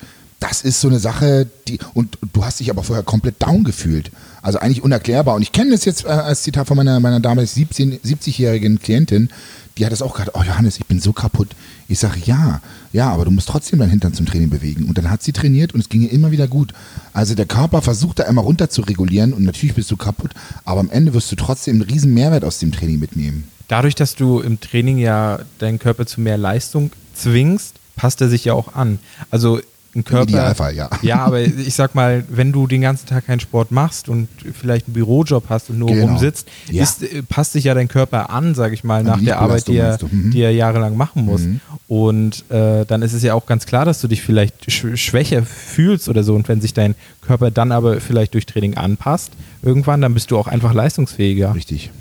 [0.48, 4.12] Das ist so eine Sache, die, und du hast dich aber vorher komplett down gefühlt.
[4.44, 5.34] Also eigentlich unerklärbar.
[5.34, 9.30] Und ich kenne das jetzt äh, als Zitat von meiner, meiner damals 17, 70-jährigen Klientin,
[9.78, 11.50] die hat das auch gerade, oh Johannes, ich bin so kaputt.
[11.88, 12.62] Ich sage, ja,
[12.94, 14.86] ja, aber du musst trotzdem deinen Hintern zum Training bewegen.
[14.86, 16.74] Und dann hat sie trainiert und es ging ihr immer wieder gut.
[17.12, 20.32] Also der Körper versucht da einmal runter zu regulieren und natürlich bist du kaputt,
[20.64, 23.46] aber am Ende wirst du trotzdem einen riesen Mehrwert aus dem Training mitnehmen.
[23.68, 28.46] Dadurch, dass du im Training ja deinen Körper zu mehr Leistung zwingst, passt er sich
[28.46, 29.00] ja auch an.
[29.32, 29.60] Also
[29.96, 30.30] ein Körper.
[30.30, 30.90] Idealfall, ja.
[31.02, 34.88] Ja, aber ich sag mal, wenn du den ganzen Tag keinen Sport machst und vielleicht
[34.88, 36.08] einen Bürojob hast und nur Genau.
[36.08, 36.84] rumsitzt, Ja.
[36.84, 39.68] ist, äh, passt sich ja dein Körper an, sag ich mal, An nach der Arbeit,
[39.68, 39.98] die er?
[40.12, 40.32] Mhm.
[40.32, 41.42] die er jahrelang machen muss.
[41.42, 41.62] Mhm.
[41.88, 45.44] Und äh, dann ist es ja auch ganz klar, dass du dich vielleicht sch schwächer
[45.44, 46.36] fühlst oder so.
[46.36, 49.32] Und wenn sich dein Körper dann aber vielleicht durch Training anpasst,
[49.62, 51.56] irgendwann, dann bist du auch einfach leistungsfähiger.
[51.56, 51.92] Richtig.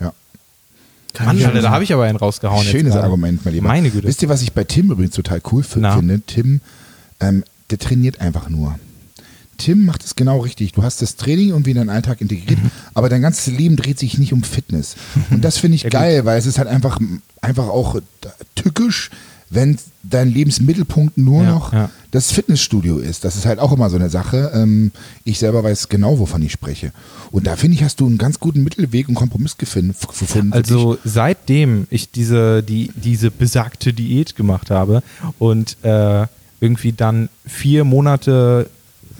[0.00, 0.12] Ja.
[1.24, 2.64] Mann, Alter, da habe ich aber einen rausgehauen.
[2.64, 2.94] Schönes.
[2.94, 3.66] Argument, mein Lieber.
[3.68, 4.06] Meine Güte.
[4.06, 5.96] Wisst ihr, was ich bei Tim übrigens total cool Na?
[5.96, 6.20] finde?
[6.26, 6.60] Tim,
[7.20, 8.78] ähm, der trainiert einfach nur.
[9.58, 10.72] Tim macht es genau richtig.
[10.72, 12.60] Du hast das Training irgendwie in deinen Alltag integriert,
[12.94, 14.94] aber dein ganzes Leben dreht sich nicht um Fitness.
[15.30, 17.00] Und das finde ich Ja, geil, weil es ist halt einfach,
[17.40, 18.00] einfach auch
[18.54, 19.10] tückisch,
[19.50, 21.90] wenn dein Lebensmittelpunkt nur Ja, noch ja.
[22.10, 23.24] das Fitnessstudio ist.
[23.24, 24.52] Das ist halt auch immer so eine Sache.
[24.54, 24.92] Ähm,
[25.24, 26.92] ich selber weiß genau, wovon ich spreche.
[27.32, 30.52] Und da finde ich, hast du einen ganz guten Mittelweg und Kompromiss gefunden.
[30.52, 35.02] Also seitdem ich diese, die, diese besagte Diät gemacht habe
[35.38, 36.26] und äh,
[36.60, 38.68] irgendwie dann vier Monate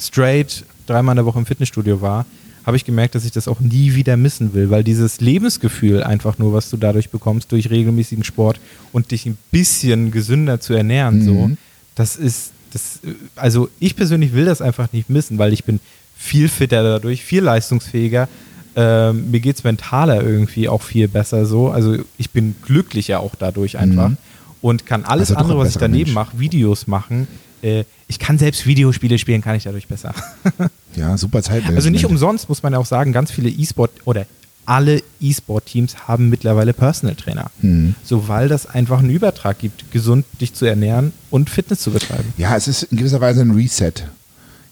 [0.00, 2.26] straight dreimal in der Woche im Fitnessstudio war,
[2.64, 6.38] habe ich gemerkt, dass ich das auch nie wieder missen will, weil dieses Lebensgefühl einfach
[6.38, 8.60] nur, was du dadurch bekommst, durch regelmäßigen Sport
[8.92, 11.56] und dich ein bisschen gesünder zu ernähren, so, Mhm.
[11.94, 13.00] das ist, das,
[13.36, 15.80] also ich persönlich will das einfach nicht missen, weil ich bin
[16.16, 18.28] viel fitter dadurch, viel leistungsfähiger.
[18.76, 21.70] Ähm, mir geht es mentaler irgendwie auch viel besser so.
[21.70, 24.16] Also ich bin glücklicher auch dadurch einfach Mhm.
[24.60, 26.14] Und kann alles Also andere, was ich daneben Mensch.
[26.14, 27.28] mache, Videos machen.
[27.62, 30.14] Äh, ich kann selbst Videospiele spielen, kann ich dadurch besser.
[30.96, 31.64] ja, super Zeit.
[31.74, 34.26] Also nicht umsonst muss man ja auch sagen, ganz viele E-Sport oder
[34.64, 37.50] alle E-Sport-Teams haben mittlerweile Personal Trainer.
[37.62, 37.94] Mhm.
[38.04, 42.34] So, weil das einfach einen Übertrag gibt, gesund dich zu ernähren und Fitness zu betreiben.
[42.36, 43.92] Ja, es ist in gewisser Weise ein Reset.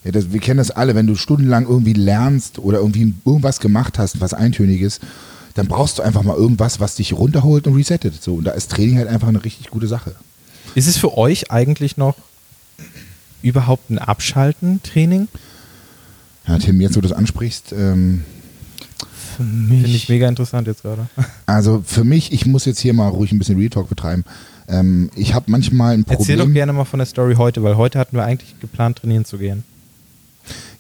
[0.05, 3.99] Ja, das, wir kennen das alle, wenn du stundenlang irgendwie lernst oder irgendwie irgendwas gemacht
[3.99, 5.01] hast, was Eintöniges,
[5.57, 8.22] dann brauchst du einfach mal irgendwas, was dich runterholt und resettet.
[8.22, 10.14] So, und da ist Training halt einfach eine richtig gute Sache.
[10.74, 12.16] Ist es für euch eigentlich noch
[13.42, 15.28] überhaupt ein Abschalten-Training?
[16.46, 18.24] Ja, Tim, jetzt wo du das ansprichst, ähm,
[19.36, 19.82] Für mich.
[19.82, 21.09] Finde ich mega interessant jetzt gerade.
[21.46, 24.24] Also für mich, ich muss jetzt hier mal ruhig ein bisschen Real Talk betreiben.
[24.68, 26.20] Ähm, ich habe manchmal ein Problem.
[26.20, 29.24] Erzähl doch gerne mal von der Story heute, weil heute hatten wir eigentlich geplant, trainieren
[29.24, 29.64] zu gehen.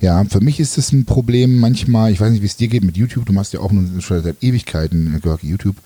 [0.00, 2.84] Ja, für mich ist es ein Problem manchmal, ich weiß nicht, wie es dir geht
[2.84, 5.76] mit YouTube, du machst ja auch nun schon seit Ewigkeiten äh, Görki YouTube.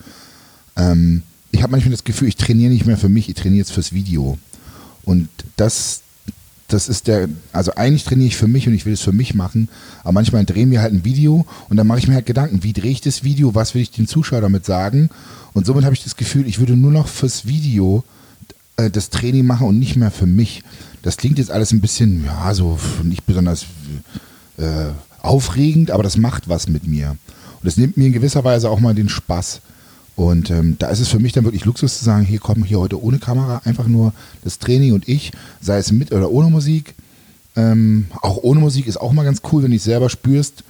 [0.77, 3.73] Ähm, ich habe manchmal das Gefühl, ich trainiere nicht mehr für mich, ich trainiere jetzt
[3.73, 4.39] fürs Video.
[5.05, 6.03] Und das,
[6.69, 9.35] das ist der, also eigentlich trainiere ich für mich und ich will es für mich
[9.35, 9.69] machen,
[10.03, 12.73] aber manchmal drehen wir halt ein Video und dann mache ich mir halt Gedanken, wie
[12.73, 15.11] drehe ich das Video, was will ich den Zuschauer damit sagen?
[15.53, 18.20] Und somit habe ich das Gefühl, ich würde nur noch fürs Video äh,
[18.77, 20.63] das Training machen und nicht mehr für mich.
[21.03, 23.67] Das klingt jetzt alles ein bisschen, ja, so nicht besonders
[24.59, 24.91] äh,
[25.23, 27.11] aufregend, aber das macht was mit mir.
[27.11, 29.61] Und das nimmt mir in gewisser Weise auch mal den Spaß.
[30.17, 32.79] Und ähm, da ist es für mich dann wirklich Luxus zu sagen, hier kommen hier
[32.79, 34.13] heute ohne Kamera, einfach nur
[34.45, 36.95] das Training und ich, sei es mit oder ohne Musik.
[37.57, 40.63] Ähm, auch ohne Musik ist auch mal ganz cool, wenn du es selber spürst.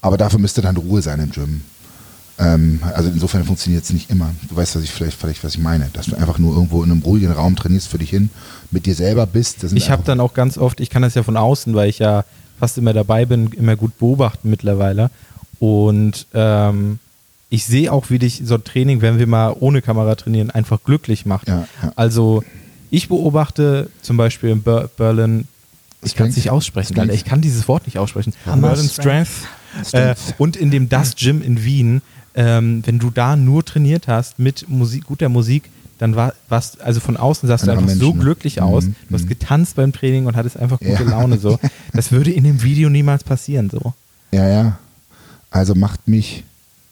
[0.00, 1.60] Aber dafür müsste dann Ruhe sein im Gym.
[2.38, 4.34] Ähm, also insofern funktioniert es nicht immer.
[4.48, 5.88] Du weißt, was ich vielleicht, vielleicht, was ich meine.
[5.92, 8.30] Dass du einfach nur irgendwo in einem ruhigen Raum trainierst für dich hin,
[8.70, 9.64] mit dir selber bist.
[9.72, 12.24] Ich habe dann auch ganz oft, ich kann das ja von außen, weil ich ja
[12.58, 15.10] fast immer dabei bin, immer gut beobachten mittlerweile.
[15.58, 16.98] Und ähm,
[17.50, 20.82] ich sehe auch, wie dich so ein Training, wenn wir mal ohne Kamera trainieren, einfach
[20.82, 21.48] glücklich macht.
[21.48, 21.92] Ja, ja.
[21.94, 22.42] Also
[22.90, 25.46] ich beobachte zum Beispiel in Ber Berlin,
[26.02, 26.98] ich kann es nicht aussprechen?
[26.98, 28.34] Alter, ich kann dieses Wort nicht aussprechen.
[28.44, 29.30] Berlin Strength.
[29.80, 30.34] Äh, Strength.
[30.38, 32.02] und in dem Das Gym in Wien,
[32.34, 36.98] ähm, wenn du da nur trainiert hast mit Musik, guter Musik, dann war was, also
[37.00, 38.20] von außen sahst du einfach so Menschen.
[38.20, 38.84] glücklich aus.
[38.86, 39.28] Mhm, Du hast mhm.
[39.28, 41.10] getanzt beim Training und hattest einfach gute Ja.
[41.10, 41.58] Laune so.
[41.92, 43.94] Das würde in dem Video niemals passieren so.
[44.32, 44.78] Ja, ja.
[45.50, 46.42] Also macht mich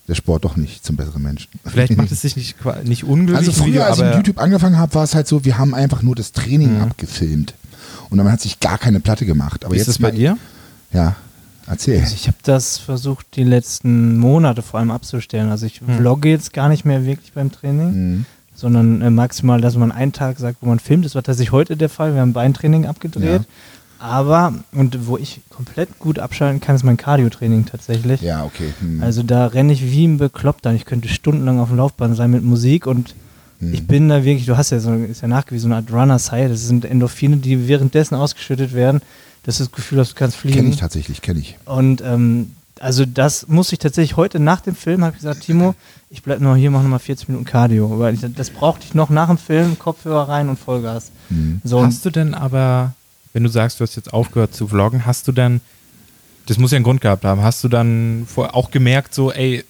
[0.06, 1.48] der Sport doch nicht zum besseren Menschen.
[1.64, 3.48] Vielleicht macht es sich nicht, nicht unglücklich.
[3.48, 5.74] Also früher, Video, als ich mit YouTube angefangen habe, war es halt so, wir haben
[5.74, 6.82] einfach nur das Training Mhm.
[6.82, 7.54] abgefilmt.
[8.10, 9.64] Und dann hat sich gar keine Platte gemacht.
[9.64, 10.38] Aber wie jetzt ist das bei dir?
[10.92, 11.16] Ja,
[11.66, 12.00] erzähl.
[12.00, 15.50] Also ich habe das versucht, die letzten Monate vor allem abzustellen.
[15.50, 15.96] Also ich Hm.
[15.98, 18.24] vlogge jetzt gar nicht mehr wirklich beim Training, Mhm.
[18.54, 21.04] sondern äh, maximal, dass man einen Tag sagt, wo man filmt.
[21.04, 22.14] Das war tatsächlich heute der Fall.
[22.14, 23.42] Wir haben Beintraining abgedreht.
[23.98, 28.20] Aber, und wo ich komplett gut abschalten kann, ist mein Cardio-Training tatsächlich.
[28.20, 28.72] Ja, okay.
[28.80, 29.00] Mhm.
[29.00, 30.72] Also da renne ich wie ein Bekloppter.
[30.72, 33.14] Ich könnte stundenlang auf dem Laufbahn sein mit Musik und
[33.60, 33.74] Mhm.
[33.74, 36.48] ich bin da wirklich, du hast ja so, ist ja nachgewiesen, so eine Art Runner-Side.
[36.48, 39.02] Das sind Endorphine, die währenddessen ausgeschüttet werden,
[39.42, 40.56] dass du das Gefühl hast, du kannst fliegen.
[40.56, 41.56] Kenne ich tatsächlich, kenne ich.
[41.64, 45.74] Und ähm, also das muss ich tatsächlich heute nach dem Film, habe ich gesagt, Timo,
[46.10, 47.98] ich bleib noch hier, mach noch mal 40 Minuten Cardio.
[47.98, 51.10] Weil ich, das brauchte ich noch nach dem Film, Kopfhörer rein und Vollgas.
[51.30, 51.60] Mhm.
[51.64, 52.92] So, und Hast du denn aber,
[53.32, 55.60] wenn du sagst, du hast jetzt aufgehört zu vloggen, hast du dann,
[56.46, 59.64] das muss ja einen Grund gehabt haben, hast du dann vor, auch gemerkt, so, ey,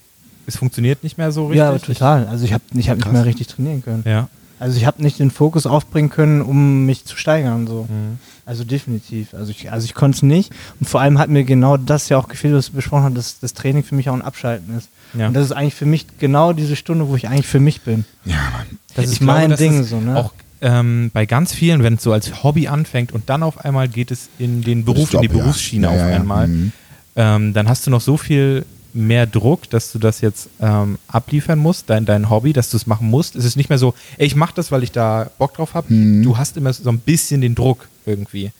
[0.46, 1.58] es funktioniert nicht mehr so richtig?
[1.58, 2.26] ja, total.
[2.26, 4.04] Also ich habe ich hab nicht mehr richtig trainieren können.
[4.06, 4.28] Ja.
[4.62, 7.66] Also ich habe nicht den Fokus aufbringen können, um mich zu steigern.
[7.66, 7.88] So.
[7.88, 8.18] Mhm.
[8.46, 9.34] Also definitiv.
[9.34, 10.52] Also ich, also ich konnte es nicht.
[10.78, 13.40] Und vor allem hat mir genau das ja auch gefehlt, was wir besprochen haben, dass
[13.40, 14.88] das Training für mich auch ein Abschalten ist.
[15.14, 15.26] Ja.
[15.26, 18.04] Und das ist eigentlich für mich genau diese Stunde, wo ich eigentlich für mich bin.
[18.24, 18.78] Ja, Mann.
[18.94, 20.16] Das Ich ist glaube, mein das Ding ist so, ne?
[20.16, 23.88] Auch ähm, bei ganz vielen, wenn es so als Hobby anfängt und dann auf einmal
[23.88, 25.28] geht es in den Beruf, in die.
[25.28, 26.72] Berufsschiene Ja, auf einmal, Mhm.
[27.16, 28.64] ähm, dann hast du noch so viel
[28.94, 32.86] mehr Druck, dass du das jetzt ähm, abliefern musst, dein, dein Hobby, dass du es
[32.86, 33.36] machen musst.
[33.36, 35.92] Es ist nicht mehr so, ey, ich mache das, weil ich da Bock drauf habe.
[35.92, 36.22] Mhm.
[36.22, 38.50] Du hast immer so ein bisschen den Druck irgendwie.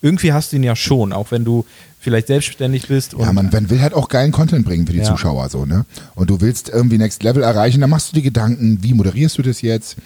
[0.00, 1.64] Irgendwie hast du ihn ja schon, auch wenn du
[2.00, 3.14] vielleicht selbstständig bist.
[3.16, 5.04] Ja, man, man will halt auch geilen Content bringen für die Ja.
[5.04, 5.84] Zuschauer so, ne?
[6.16, 9.42] Und du willst irgendwie Next Level erreichen, dann machst du dir Gedanken, wie moderierst du
[9.42, 9.96] das jetzt?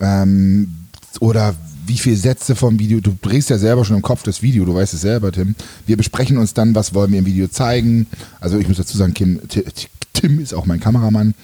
[0.00, 0.74] Ähm,
[1.20, 1.54] oder
[1.86, 4.74] wie viele Sätze vom Video, du drehst ja selber schon im Kopf das Video, du
[4.74, 5.54] weißt es selber, Tim.
[5.86, 8.06] Wir besprechen uns dann, was wollen wir im Video zeigen.
[8.40, 11.34] Also ich muss dazu sagen, Kim, Ti- Ti- Tim ist auch mein Kameramann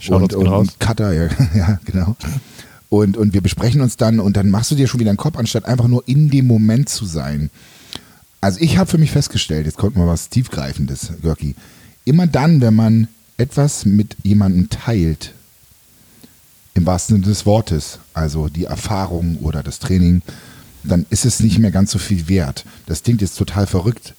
[0.00, 2.16] Shoutouts und, und, und Cutter, ja, ja genau.
[2.88, 5.36] Und, und wir besprechen uns dann und dann machst du dir schon wieder einen Kopf,
[5.36, 7.50] anstatt einfach nur in dem Moment zu sein.
[8.40, 11.54] Also ich habe für mich festgestellt, jetzt kommt mal was tiefgreifendes, Görki.
[12.04, 15.32] Immer dann, wenn man etwas mit jemandem teilt,
[16.74, 20.22] im wahrsten Sinne des Wortes, also die Erfahrung oder das Training,
[20.82, 22.64] dann ist es nicht mehr ganz so viel wert.
[22.86, 24.14] Das klingt jetzt total verrückt.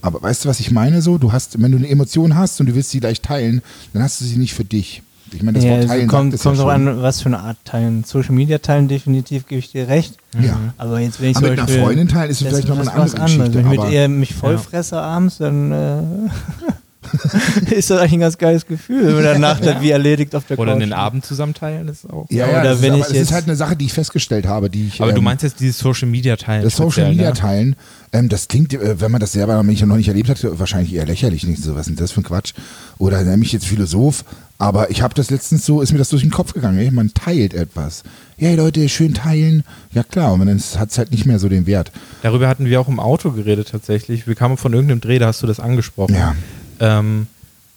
[0.00, 1.18] Aber weißt du, was ich meine so?
[1.18, 4.20] Du hast, wenn du eine Emotion hast und du willst sie gleich teilen, dann hast
[4.20, 5.02] du sie nicht für dich.
[5.32, 7.26] Ich meine, das ja, Wort also teilen kommt, es kommt ja auch an, was für
[7.26, 8.04] eine Art teilen.
[8.04, 10.16] Social Media teilen, definitiv gebe ich dir recht.
[10.40, 10.56] Ja.
[10.78, 13.02] Aber jetzt, wenn ich Aber mit einer Freundin teilen ist das- vielleicht noch das eine
[13.02, 16.02] andere Geschichte, Wenn ich mit ihr mich vollfresse abends, dann äh,
[17.70, 20.58] ist das eigentlich ein ganz geiles Gefühl, wenn man danach dann wie erledigt auf der
[20.58, 20.92] oder Couch den.
[20.92, 22.26] Abend zusammen teilen ist auch.
[22.28, 23.92] Ja, Ja, ja, oder das wenn ist, ich aber ist halt eine Sache, die ich
[23.92, 25.00] festgestellt habe, die ich.
[25.00, 26.64] Aber du ähm, meinst jetzt dieses Social Media teilen.
[26.64, 27.34] Das Social Media ne?
[27.34, 27.76] teilen,
[28.12, 31.46] ähm, das klingt, äh, wenn man das selber noch nicht, erlebt hat, wahrscheinlich eher lächerlich.
[31.46, 32.54] Nicht so, was ist denn das für ein Quatsch?
[32.98, 34.24] Oder nenne mich jetzt Philosoph,
[34.58, 36.78] aber ich habe das letztens so, ist mir das durch den Kopf gegangen.
[36.78, 38.02] Ey, man teilt etwas.
[38.38, 39.62] Ja, Leute, schön teilen.
[39.92, 41.92] Ja klar, und dann hat es halt nicht mehr so den Wert.
[42.22, 44.26] Darüber hatten wir auch im Auto geredet tatsächlich.
[44.26, 46.14] Wir kamen von irgendeinem Dreh, da hast du das angesprochen.
[46.14, 46.34] Ja.
[46.80, 47.26] Ähm,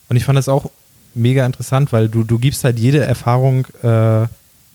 [0.10, 0.70] Und ich fand das auch
[1.16, 4.28] mega interessant, weil du, du gibst halt jede Erfahrung äh,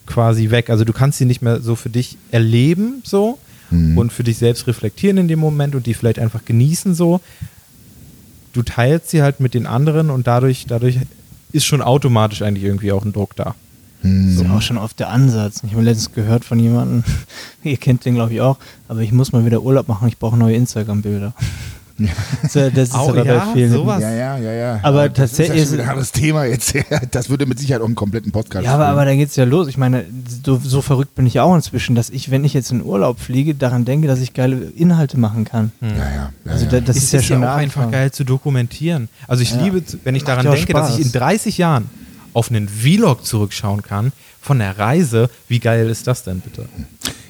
[0.07, 0.71] quasi weg.
[0.71, 3.39] Also du kannst sie nicht mehr so für dich erleben, so
[3.71, 3.99] Mhm.
[3.99, 7.21] und für dich selbst reflektieren in dem Moment und die vielleicht einfach genießen, so.
[8.53, 10.99] Du teilst sie halt mit den anderen und dadurch, dadurch
[11.53, 13.55] ist schon automatisch eigentlich irgendwie auch ein Druck da.
[14.03, 15.63] Das ist ja auch schon oft der Ansatz.
[15.67, 17.03] Ich habe letztens gehört von jemandem,
[17.65, 18.57] ihr kennt den glaube ich auch,
[18.87, 21.35] aber ich muss mal wieder Urlaub machen, ich brauche neue Instagram-Bilder.
[21.99, 22.09] Ja.
[22.49, 23.73] So, das ist aber ja, bei vielen.
[23.73, 24.03] sowas.
[24.03, 24.81] Ja, ja, ja, ja.
[24.83, 26.75] Aber das tatsächlich ist ja ist- ein anderes Thema jetzt.
[27.11, 29.67] Das würde mit Sicherheit auch einen kompletten Podcast Ja, aber, aber da geht's ja los.
[29.69, 30.05] Ich meine,
[30.45, 33.55] so, so verrückt bin ich auch inzwischen, dass ich, wenn ich jetzt in Urlaub fliege,
[33.55, 35.73] daran denke, dass ich geile Inhalte machen kann.
[35.81, 35.97] Ja, ja.
[36.45, 39.09] ja, Also da, das es ist ja schon auch einfach geil zu dokumentieren.
[39.27, 39.63] Also ich Ja.
[39.63, 41.07] liebe, wenn ich daran denke, dass ich Spaß.
[41.07, 41.91] in 30 Jahren
[42.35, 45.31] auf einen Vlog zurückschauen kann von der Reise.
[45.49, 46.67] Wie geil ist das denn bitte?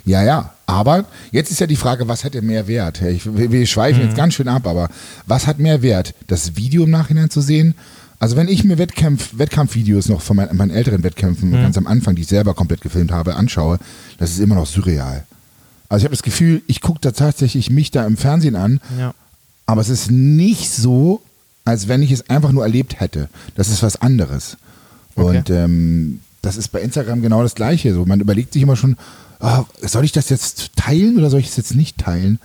[0.05, 0.51] Ja, ja.
[0.67, 3.01] Aber jetzt ist ja die Frage, was hätte mehr Wert?
[3.03, 4.09] Ich, wir, schweifen Mhm.
[4.09, 4.89] jetzt ganz schön ab, aber
[5.27, 6.13] was hat mehr Wert?
[6.27, 7.75] Das Video im Nachhinein zu sehen?
[8.19, 11.55] Also wenn ich mir Wettkampf, Wettkampfvideos noch von meinen, meinen älteren Wettkämpfen Mhm.
[11.63, 13.79] ganz am Anfang, die ich selber komplett gefilmt habe, anschaue,
[14.19, 15.25] das ist immer noch surreal.
[15.89, 19.15] Also ich habe das Gefühl, ich gucke da tatsächlich mich da im Fernsehen an, Ja.
[19.67, 21.23] aber es ist nicht so,
[21.65, 23.29] als wenn ich es einfach nur erlebt hätte.
[23.55, 24.57] Das ist was anderes.
[25.15, 25.39] Okay.
[25.39, 27.93] Und ähm, das ist bei Instagram genau das Gleiche.
[27.95, 28.97] So, man überlegt sich immer schon,
[29.83, 32.39] soll ich das jetzt teilen oder soll ich es jetzt nicht teilen?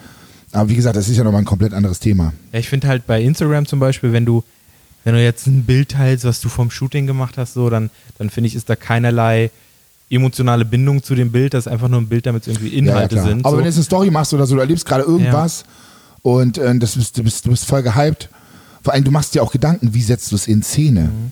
[0.52, 2.34] Aber wie gesagt, das ist ja nochmal ein komplett anderes Thema.
[2.52, 4.44] Ja, ich finde halt bei Instagram zum Beispiel, wenn du,
[5.04, 8.30] wenn du jetzt ein Bild teilst, was du vom Shooting gemacht hast, so, dann, dann
[8.30, 9.50] finde ich, ist da keinerlei
[10.10, 11.54] emotionale Bindung zu dem Bild.
[11.54, 13.46] Das ist einfach nur ein Bild, damit es irgendwie Inhalte ja, ja, sind.
[13.46, 13.58] Aber so.
[13.58, 15.64] wenn du jetzt eine Story machst oder so, du erlebst gerade irgendwas
[16.22, 18.30] und äh, das bist, du, bist, du bist voll gehypt.
[18.84, 21.04] Vor allem, du machst dir auch Gedanken, wie setzt du es in Szene?
[21.04, 21.32] Mhm.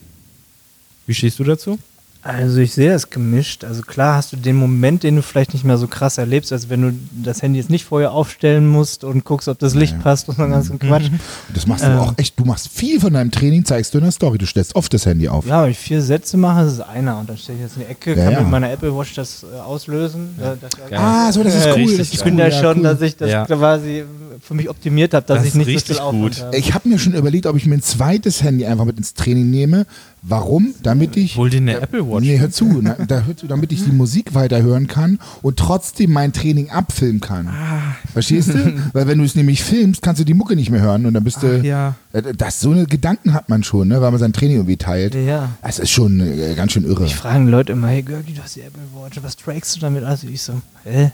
[1.07, 1.77] Wie stehst du dazu?
[2.21, 3.63] Also ich sehe das gemischt.
[3.63, 6.67] Also klar hast du den Moment, den du vielleicht nicht mehr so krass erlebst, als
[6.69, 6.93] wenn du
[7.23, 9.99] das Handy jetzt nicht vorher aufstellen musst und guckst, ob das Licht Ja.
[10.01, 11.05] passt und so einen ganzen Quatsch.
[11.09, 11.19] Und
[11.55, 11.99] das machst du Ähm.
[11.99, 14.37] auch echt, du machst viel von deinem Training, zeigst du in der Story.
[14.37, 15.45] Du stellst oft das Handy auf.
[15.45, 17.83] Ja, wenn ich vier Sätze mache, das ist einer und dann stelle ich jetzt in
[17.83, 18.39] die Ecke, Ja, kann ja.
[18.41, 20.35] mit meiner Apple Watch das äh, auslösen.
[20.41, 20.55] Ja.
[20.59, 21.81] dass ich- Ah, so, das ist Äh, cool.
[21.83, 22.25] Das ist Ich cool.
[22.25, 22.83] bin da ja, schon, cool.
[22.83, 23.45] dass ich das Ja.
[23.45, 24.03] quasi
[24.41, 26.43] für mich optimiert habe, dass Das ich nicht so richtig viel Aufwand gut.
[26.43, 26.57] habe.
[26.57, 29.49] Ich habe mir schon überlegt, ob ich mir ein zweites Handy einfach mit ins Training
[29.49, 29.85] nehme.
[30.21, 30.73] Warum?
[30.83, 31.37] Damit ich.
[31.37, 32.25] Hol dir eine Apple Watch.
[32.25, 32.79] Nee, hör zu.
[32.81, 37.21] Na, da, hör zu damit ich die Musik weiterhören kann und trotzdem mein Training abfilmen
[37.21, 37.47] kann.
[37.47, 37.95] Ah.
[38.11, 38.73] Verstehst du?
[38.93, 41.23] Weil wenn du es nämlich filmst, kannst du die Mucke nicht mehr hören und dann
[41.23, 41.59] bist du.
[41.59, 41.95] Ach, ja.
[42.11, 45.15] Äh, Das, so eine Gedanken hat man schon, ne, weil man sein Training irgendwie teilt.
[45.15, 45.51] Ja.
[45.61, 47.05] Das ist schon äh, ganz schön irre.
[47.05, 50.03] Ich fragen Leute immer, hey Görgi, du hast die Apple Watch, was trackst du damit?
[50.03, 51.11] Also ich so, hä?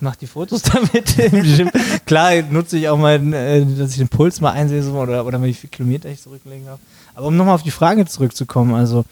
[0.00, 1.70] Ich mache die Fotos damit im Gym.
[2.06, 5.46] Klar nutze ich auch mal, äh, dass ich den Puls mal einsehe oder, oder mal
[5.46, 6.80] wie viele Kilometer ich zurückgelegen habe.
[7.14, 9.04] Aber um nochmal auf die Frage zurückzukommen, also,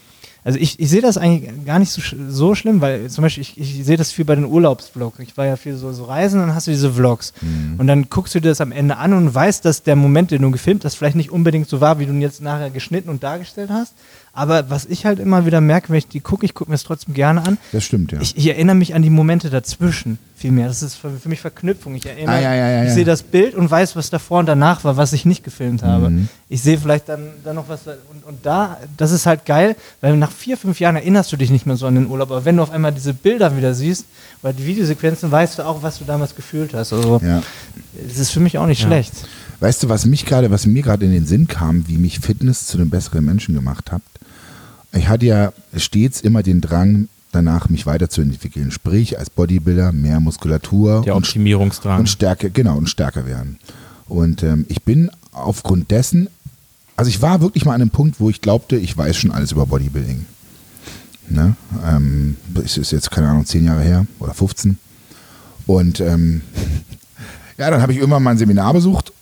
[0.45, 3.59] also ich, ich sehe das eigentlich gar nicht so, so schlimm, weil zum Beispiel ich,
[3.59, 5.18] ich sehe das viel bei den Urlaubsvlogs.
[5.18, 7.34] Ich war ja viel so, so Reisen, dann hast du diese Vlogs.
[7.76, 10.41] Und dann guckst du dir das am Ende an und weißt, dass der Moment, den
[10.41, 13.22] du gefilmt hast, vielleicht nicht unbedingt so war, wie du ihn jetzt nachher geschnitten und
[13.22, 13.93] dargestellt hast.
[14.39, 16.84] Aber was ich halt immer wieder merke, wenn ich die gucke, ich gucke mir das
[16.84, 17.59] trotzdem gerne an.
[17.72, 18.20] Das stimmt, ja.
[18.20, 20.68] Ich, ich erinnere mich an die Momente dazwischen viel mehr.
[20.68, 21.95] Das ist für, für mich Verknüpfung.
[21.97, 22.95] Ich erinnere, Ah, ja, ja, ja, ich ja.
[22.95, 26.11] sehe das Bild und weiß, was davor und danach war, was ich nicht gefilmt habe.
[26.11, 26.28] Mhm.
[26.49, 30.16] Ich sehe vielleicht dann, dann noch was und, und da, das ist halt geil, weil
[30.16, 32.30] nach vier, fünf Jahren erinnerst du dich nicht mehr so an den Urlaub.
[32.30, 34.05] Aber wenn du auf einmal diese Bilder wieder siehst,
[34.43, 36.93] oder die Videosequenzen, weißt du auch, was du damals gefühlt hast.
[36.93, 37.43] Also, ja.
[38.09, 38.86] es ist für mich auch nicht Ja.
[38.86, 39.12] schlecht.
[39.61, 42.66] Weißt du, was mich gerade, was mir gerade in den Sinn kam, wie mich Fitness
[42.66, 44.03] zu einem besseren Menschen gemacht hat?
[44.93, 48.70] Ich hatte ja stets immer den Drang, danach mich weiterzuentwickeln.
[48.70, 52.01] Sprich, als Bodybuilder mehr Muskulatur Der und, Optimierungsdrang.
[52.01, 53.59] und Stärke, genau, und stärker werden.
[54.09, 56.28] Und ähm, ich bin aufgrund dessen,
[56.97, 59.53] also ich war wirklich mal an einem Punkt, wo ich glaubte, ich weiß schon alles
[59.53, 60.24] über Bodybuilding.
[61.28, 61.55] Ne?
[61.84, 64.78] Ähm, das ist jetzt, keine Ahnung, zehn Jahre her oder 15.
[65.66, 66.41] Und ähm,
[67.59, 69.12] ja, dann habe ich irgendwann mal ein Seminar besucht,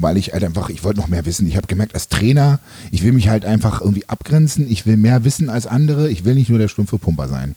[0.00, 1.46] weil ich halt einfach, ich wollte noch mehr wissen.
[1.46, 2.58] Ich habe gemerkt, als Trainer,
[2.90, 4.70] ich will mich halt einfach irgendwie abgrenzen.
[4.70, 6.10] Ich will mehr wissen als andere.
[6.10, 7.54] Ich will nicht nur der stumpfe Pumper sein.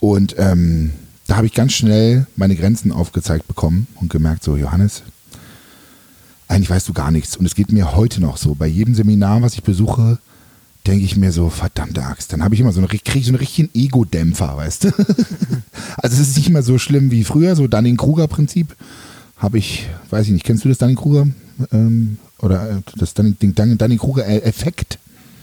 [0.00, 0.92] Und ähm,
[1.26, 5.02] da habe ich ganz schnell meine Grenzen aufgezeigt bekommen und gemerkt, so Johannes,
[6.48, 7.36] eigentlich weißt du gar nichts.
[7.36, 8.54] Und es geht mir heute noch so.
[8.54, 10.18] Bei jedem Seminar, was ich besuche,
[10.86, 12.32] denke ich mir so, verdammte Axt.
[12.32, 14.88] Dann habe ich immer so eine, kriege ich so einen richtigen Ego-Dämpfer, weißt du?
[15.98, 18.74] also es ist nicht mehr so schlimm wie früher, so Dunning-Kruger-Prinzip.
[19.36, 21.28] Habe ich, weiß ich nicht, kennst du das Dunning-Kruger?
[21.72, 24.98] Ähm, oder äh, das Dunning-Kruger-Effekt?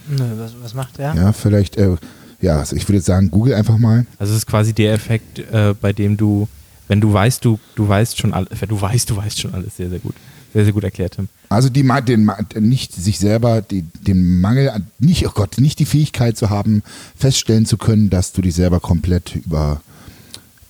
[0.08, 1.14] Nö, was, was macht der?
[1.14, 1.96] Ja, vielleicht, äh,
[2.40, 4.06] ja, also ich würde jetzt sagen, google einfach mal.
[4.18, 6.48] Also es ist quasi der Effekt, äh, bei dem du,
[6.86, 9.90] wenn du weißt, du, du weißt schon alles, du weißt, du weißt schon alles, sehr,
[9.90, 10.14] sehr gut.
[10.54, 11.28] Sehr, sehr gut erklärt, Tim.
[11.50, 15.84] Also die, den, nicht sich selber, die, den Mangel, an, nicht, oh Gott, nicht die
[15.84, 16.82] Fähigkeit zu haben,
[17.16, 19.82] feststellen zu können, dass du dich selber komplett über,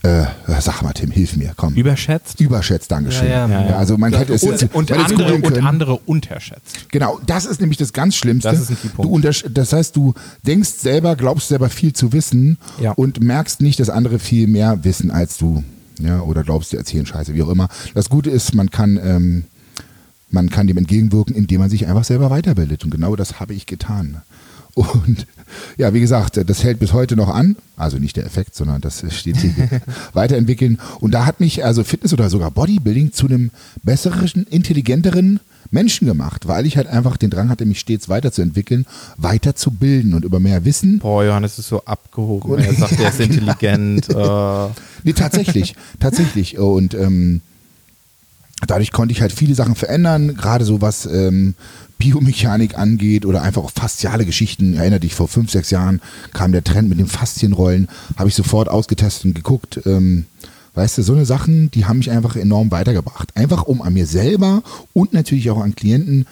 [0.03, 0.27] äh,
[0.61, 1.75] sag mal, Tim, hilf mir, komm.
[1.75, 2.41] Überschätzt?
[2.41, 3.29] Überschätzt, Dankeschön.
[3.29, 3.69] Ja, ja.
[3.71, 6.89] Ja, also man hätte es und, jetzt und, andere, und andere unterschätzt.
[6.91, 8.51] Genau, das ist nämlich das ganz Schlimmste.
[8.51, 8.91] Das ist ein.
[8.97, 10.15] Du das heißt, du
[10.47, 12.93] denkst selber, glaubst selber viel zu wissen Ja.
[12.93, 15.65] und merkst nicht, dass andere viel mehr wissen als du.
[15.99, 17.69] Ja, oder glaubst, die erzählen Scheiße, wie auch immer.
[17.95, 19.45] Das Gute ist, man kann, ähm,
[20.31, 22.85] man kann dem entgegenwirken, indem man sich einfach selber weiterbildet.
[22.85, 24.23] Und genau das habe ich getan.
[24.79, 25.27] Und
[25.77, 27.57] ja, wie gesagt, das hält bis heute noch an.
[27.77, 29.81] Also nicht der Effekt, sondern das stetige
[30.13, 30.79] Weiterentwickeln.
[31.01, 33.51] Und da hat mich also Fitness oder sogar Bodybuilding zu einem
[33.83, 40.15] besseren, intelligenteren Menschen gemacht, weil ich halt einfach den Drang hatte, mich stets weiterzuentwickeln, weiterzubilden
[40.15, 40.99] und über mehr Wissen.
[40.99, 42.59] Boah, Johannes ist so abgehoben.
[42.59, 44.09] Er sagt, er ist intelligent.
[44.19, 44.69] Äh,
[45.05, 46.59] Nee, tatsächlich, tatsächlich.
[46.59, 47.41] Und ähm,
[48.67, 51.55] dadurch konnte ich halt viele Sachen verändern, gerade so was ähm,
[51.99, 54.75] Biomechanik angeht oder einfach auch fasziale Geschichten.
[54.75, 56.01] Erinnere dich, vor fünf, sechs Jahren
[56.33, 59.81] kam der Trend mit dem Faszienrollen, habe ich sofort ausgetestet und geguckt.
[59.85, 60.27] Ähm,
[60.75, 63.37] weißt du, so eine Sachen, die haben mich einfach enorm weitergebracht.
[63.37, 66.27] Einfach um an mir selber und natürlich auch an Klienten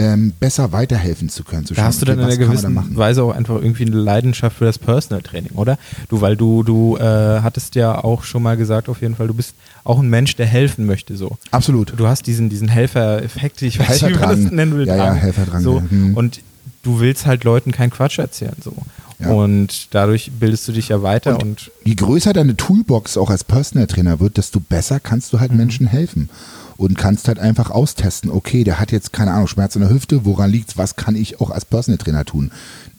[0.00, 1.66] ähm, besser weiterhelfen zu können.
[1.66, 2.96] Zu Da schauen, hast du dann okay, in einer gewissen?
[2.96, 5.76] Weise auch einfach irgendwie eine Leidenschaft für das Personal Training, oder?
[6.08, 9.34] Du, weil du, du äh, hattest ja auch schon mal gesagt, auf jeden Fall, du
[9.34, 11.36] bist auch ein Mensch, der helfen möchte, so.
[11.50, 11.94] Absolut.
[11.96, 14.86] Du hast diesen, diesen Helfer-Effekt, ich weiß nicht, wie man das nennen will.
[14.86, 15.16] Ja, ja, Drang.
[15.16, 15.76] Helferdrang, So.
[15.78, 15.90] ja.
[15.90, 16.14] Hm.
[16.14, 16.40] Und
[16.84, 18.72] du willst halt Leuten keinen Quatsch erzählen, so.
[19.18, 19.30] Ja.
[19.30, 23.42] Und dadurch bildest du dich ja weiter und, Und je größer deine Toolbox auch als
[23.42, 26.30] Personal Trainer wird, desto besser kannst du halt Menschen helfen.
[26.78, 30.24] Und kannst halt einfach austesten, okay, der hat jetzt, keine Ahnung, Schmerz in der Hüfte,
[30.24, 32.52] woran liegt's, was kann ich auch als Personal Trainer tun?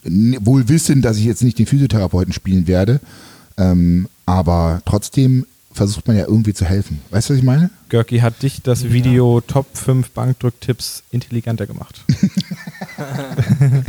[0.04, 3.00] Wohl wissen, dass ich jetzt nicht den Physiotherapeuten spielen werde,
[3.56, 7.00] ähm, aber trotzdem versucht man ja irgendwie zu helfen.
[7.10, 7.70] Weißt du, was ich meine?
[7.88, 12.04] Görki hat dich das Video Top 5 Bankdrücktipps intelligenter gemacht.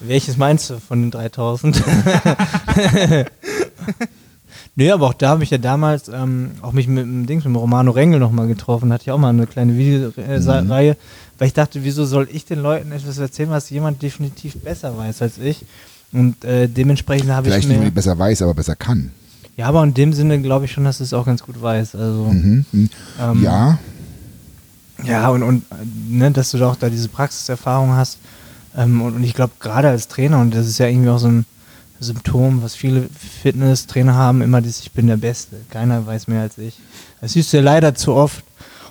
[0.00, 1.82] Welches meinst du von den 3000?
[4.76, 7.52] nee, aber auch da habe ich ja damals ähm, auch mich mit dem Dings, mit
[7.52, 10.96] dem Romano Rengel nochmal getroffen, hatte ich auch mal eine kleine Videoreihe,
[11.38, 15.22] weil ich dachte, wieso soll ich den Leuten etwas erzählen, was jemand definitiv besser weiß
[15.22, 15.64] als ich?
[16.12, 19.10] Und äh, dementsprechend habe ich Vielleicht nicht unbedingt besser weiß, aber besser kann.
[19.56, 21.94] Ja, aber in dem Sinne glaube ich schon, dass es auch ganz gut weiß.
[21.94, 22.64] Also Mhm.
[22.72, 22.90] mhm.
[23.20, 23.78] Ähm, ja,
[25.04, 25.74] ja, und, und äh,
[26.08, 28.18] ne, dass du da auch da diese Praxiserfahrung hast.
[28.76, 31.28] Ähm, und, und ich glaube, gerade als Trainer, und das ist ja irgendwie auch so
[31.28, 31.46] ein
[32.02, 33.08] Symptom, was viele
[33.42, 35.56] Fitnesstrainer haben, immer dieses, ich bin der Beste.
[35.70, 36.74] Keiner weiß mehr als ich.
[37.20, 38.44] Das siehst du ja leider zu oft.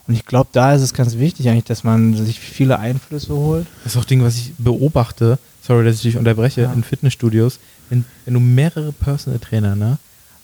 [0.07, 3.67] Und ich glaube, da ist es ganz wichtig eigentlich, dass man sich viele Einflüsse holt.
[3.83, 6.73] Das ist auch Ding, was ich beobachte, sorry, dass ich dich unterbreche, Ja.
[6.73, 7.59] in Fitnessstudios,
[7.89, 9.99] wenn, wenn du mehrere Personal Trainer, ne,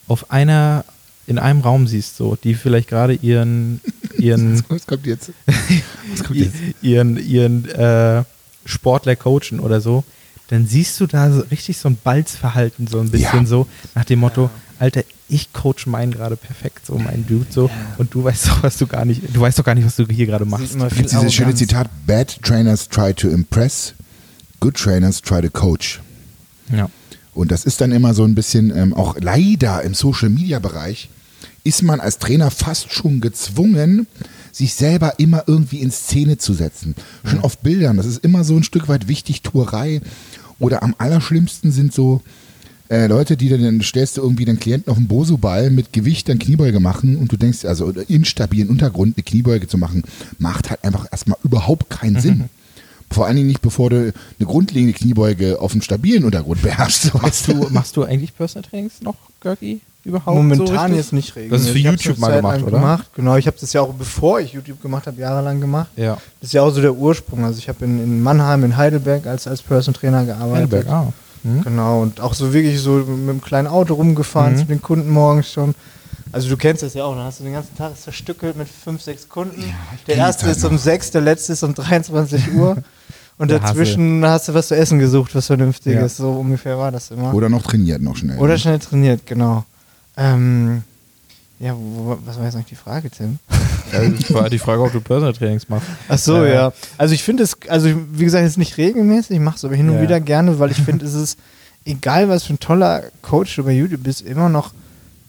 [0.07, 0.85] auf einer,
[1.25, 3.81] in einem Raum siehst, so, die vielleicht gerade ihren,
[4.17, 5.31] ihren, was kommt jetzt?
[6.11, 6.55] Was kommt jetzt?
[6.81, 8.23] ihren, ihren äh,
[8.65, 10.03] Sportler coachen oder so,
[10.49, 13.45] dann siehst du da so richtig so ein Balzverhalten, so ein bisschen Ja.
[13.45, 18.13] so, nach dem Motto, Alter, ich coach meinen gerade perfekt, so mein Dude, so, und
[18.13, 20.25] du weißt doch, was du gar nicht, du weißt doch gar nicht, was du hier
[20.25, 20.71] gerade machst.
[20.73, 21.53] Viel Gibt's dieses schöne.
[21.55, 23.93] Zitat, Bad trainers try to impress,
[24.59, 25.99] good trainers try to coach.
[26.71, 26.89] Ja.
[27.33, 31.09] Und das ist dann immer so ein bisschen, ähm, auch leider im Social-Media-Bereich,
[31.63, 34.07] ist man als Trainer fast schon gezwungen,
[34.57, 36.95] sich selber immer irgendwie in Szene zu setzen.
[37.23, 40.01] Schon auf Bildern, das ist immer so ein Stück weit Wichtigtuerei.
[40.59, 42.21] Oder am allerschlimmsten sind so
[42.89, 46.27] äh, Leute, die dann, dann stellst du irgendwie den Klienten auf den Bosu-Ball mit Gewicht
[46.29, 50.03] dann Kniebeuge machen und du denkst, also instabilen Untergrund eine Kniebeuge zu machen,
[50.39, 52.45] macht halt einfach erstmal überhaupt keinen Sinn.
[53.11, 57.13] Vor allen Dingen nicht, bevor du eine grundlegende Kniebeuge auf einem stabilen Untergrund beherrschst.
[57.13, 59.81] Machst du, machst du eigentlich Personal Trainings noch, Görki?
[60.07, 60.35] Überhaupt?
[60.37, 60.95] Momentan so richtig?
[60.97, 61.51] jetzt nicht regelmäßig.
[61.51, 62.71] Das ist für YouTube mal gemacht, oder?
[62.71, 63.09] Gemacht.
[63.15, 65.89] Genau, ich habe das ja auch, bevor ich YouTube gemacht habe, jahrelang gemacht.
[65.95, 66.13] Ja.
[66.39, 67.43] Das ist ja auch so der Ursprung.
[67.43, 70.55] Also ich habe in, in Mannheim, in Heidelberg als, als Person Trainer gearbeitet.
[70.71, 71.13] Heidelberg, ah.
[71.43, 71.61] Mhm.
[71.61, 74.57] Genau, und auch so wirklich so mit einem kleinen Auto rumgefahren Mhm.
[74.57, 75.75] zu den Kunden morgens schon.
[76.31, 79.01] Also du kennst das ja auch, dann hast du den ganzen Tag zerstückelt mit fünf,
[79.01, 79.61] sechs Kunden.
[79.95, 82.77] ich der erste ist um sechs, der letzte ist um 23 Uhr.
[83.39, 86.17] Und Der dazwischen hast du was zu essen gesucht, was Vernünftiges.
[86.17, 86.25] Ja.
[86.25, 87.33] So ungefähr war das immer.
[87.35, 88.39] Oder noch trainiert, noch schnell.
[88.39, 89.63] Oder schnell trainiert, genau.
[90.17, 90.83] Ähm,
[91.59, 93.39] ja, wo, was war jetzt eigentlich die Frage, Tim?
[93.93, 94.01] Ja,
[94.35, 95.87] war die Frage, ob du Personal Trainings machst.
[96.09, 96.73] Ach so, Äh, ja.
[96.97, 99.87] Also ich finde es, also wie gesagt, jetzt nicht regelmäßig, ich mache es aber hin
[99.89, 100.01] und Ja.
[100.01, 101.39] wieder gerne, weil ich finde, es ist,
[101.85, 104.73] egal was für ein toller Coach du bei YouTube bist, immer noch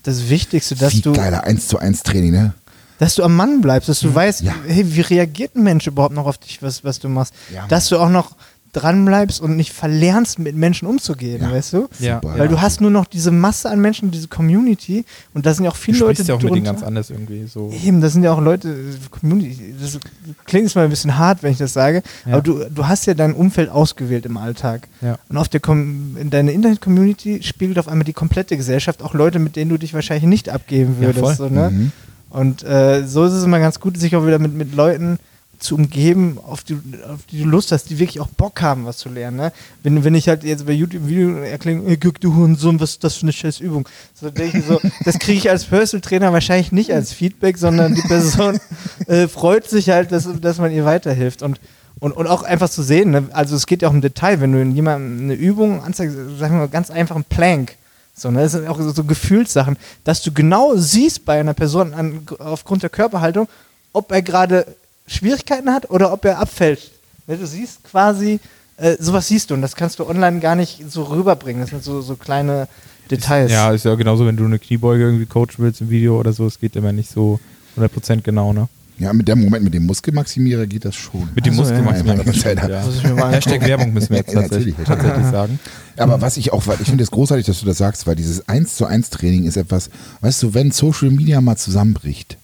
[0.03, 2.53] das Wichtigste, dass Viel du, geiler 1 zu 1 Training, ne?
[2.99, 4.57] dass du am Mann bleibst, dass du weißt, Ja.
[4.67, 7.33] hey, wie reagiert ein Mensch überhaupt noch auf dich, was, was du machst?
[7.55, 7.65] Ja.
[7.69, 8.33] Dass du auch noch
[8.81, 11.53] dranbleibst und nicht verlernst, mit Menschen umzugehen, Ja.
[11.53, 11.89] weißt du?
[11.99, 12.21] Ja.
[12.23, 12.39] Super.
[12.39, 15.05] Weil du hast nur noch diese Masse an Menschen, diese Community
[15.35, 17.11] und da sind ja auch Du viele Leute sprichst ja auch mit denen ganz anders
[17.11, 17.73] irgendwie so.
[17.85, 18.75] Eben, das sind ja auch Leute,
[19.11, 19.99] Community, das
[20.47, 22.33] klingt jetzt mal ein bisschen hart, wenn ich das sage, Ja.
[22.35, 24.89] aber du, du hast ja dein Umfeld ausgewählt im Alltag.
[25.01, 25.19] Ja.
[25.29, 29.39] Und auf der Com in deiner Internet-Community spiegelt auf einmal die komplette Gesellschaft auch Leute,
[29.39, 31.21] mit denen du dich wahrscheinlich nicht abgeben Ja, würdest.
[31.25, 31.35] voll.
[31.37, 31.71] so, ne?
[31.71, 31.93] Mhm.
[32.31, 35.19] Und äh, so ist es immer ganz gut, sich auch wieder mit, mit Leuten
[35.59, 36.79] zu umgeben, auf die,
[37.09, 39.37] auf die du Lust hast, die wirklich auch Bock haben, was zu lernen.
[39.37, 39.53] Ne?
[39.83, 42.91] Wenn, wenn ich halt jetzt bei YouTube ein Video erkläre, ey, guck du Hurensohn, was
[42.91, 43.89] ist das für eine scheiß Übung?
[44.15, 47.95] So denke ich so, das kriege ich als Personal Trainer wahrscheinlich nicht als Feedback, sondern
[47.95, 48.61] die Person
[49.07, 51.43] äh, freut sich halt, dass, dass man ihr weiterhilft.
[51.43, 51.61] Und,
[51.99, 53.29] und, und auch einfach zu sehen, ne?
[53.33, 56.61] also es geht ja auch im Detail, wenn du jemandem eine Übung anzeigst, sagen wir
[56.61, 57.77] mal ganz einfach ein Plank,
[58.19, 58.43] so, ne?
[58.43, 62.83] Das sind auch so, so Gefühlssachen, dass du genau siehst bei einer Person an, aufgrund
[62.83, 63.49] der Körperhaltung,
[63.93, 64.67] ob er gerade
[65.09, 66.93] Schwierigkeiten hat oder ob er abfällt.
[67.27, 68.41] Du siehst quasi,
[68.77, 71.61] äh, sowas siehst du und das kannst du online gar nicht so rüberbringen.
[71.61, 72.69] Das sind so, so kleine
[73.11, 73.51] Details.
[73.51, 76.47] Ja, ist ja genauso, wenn du eine Kniebeuge irgendwie coachen willst im Video oder so,
[76.47, 77.41] es geht immer nicht so
[77.77, 78.69] 100% genau, ne?
[78.99, 81.29] Ja, mit dem Moment mit dem Muskelmaximierer geht das schon.
[81.35, 81.69] Mit dem so, ja.
[81.69, 82.25] Muskelmaximierer.
[82.25, 82.69] Ja, ja, ja.
[82.69, 82.85] ja.
[82.85, 83.65] Muss ich mir mal Hashtag.
[83.65, 85.03] Werbung müssen wir jetzt tatsächlich, natürlich.
[85.03, 85.61] tatsächlich sagen.
[85.97, 88.49] Aber was ich auch, weil ich finde es großartig, dass du das sagst, weil dieses
[88.49, 89.91] 1 zu 1 Training ist etwas,
[90.21, 92.39] weißt du, wenn Social Media mal zusammenbricht,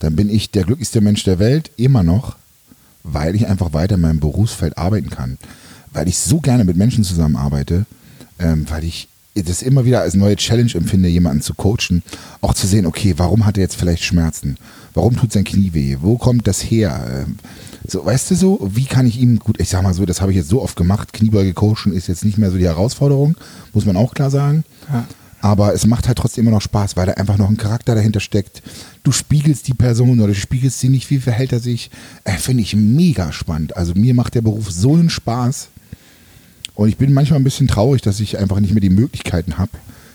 [0.00, 2.36] dann bin ich der glücklichste Mensch der Welt, immer noch,
[3.04, 5.38] weil ich einfach weiter in meinem Berufsfeld arbeiten kann.
[5.92, 7.86] Weil ich so gerne mit Menschen zusammenarbeite,
[8.38, 12.02] ähm, weil ich das immer wieder als neue Challenge empfinde, jemanden zu coachen,
[12.40, 14.56] auch zu sehen, okay, warum hat er jetzt vielleicht Schmerzen?
[14.92, 15.98] Warum tut sein Knie weh?
[16.00, 17.24] Wo kommt das her?
[17.26, 17.36] Ähm,
[17.86, 20.32] So, weißt du so, wie kann ich ihm gut, ich sag mal so, das habe
[20.32, 23.36] ich jetzt so oft gemacht, Kniebeuge coachen ist jetzt nicht mehr so die Herausforderung,
[23.72, 24.64] muss man auch klar sagen.
[24.92, 25.06] Ja.
[25.40, 28.20] Aber es macht halt trotzdem immer noch Spaß, weil da einfach noch ein Charakter dahinter
[28.20, 28.62] steckt.
[29.02, 31.90] Du spiegelst die Person oder du spiegelst sie nicht, wie verhält er sich.
[32.24, 33.76] Äh, Finde ich mega spannend.
[33.76, 35.68] Also mir macht der Beruf so einen Spaß.
[36.74, 39.72] Und ich bin manchmal ein bisschen traurig, dass ich einfach nicht mehr die Möglichkeiten habe,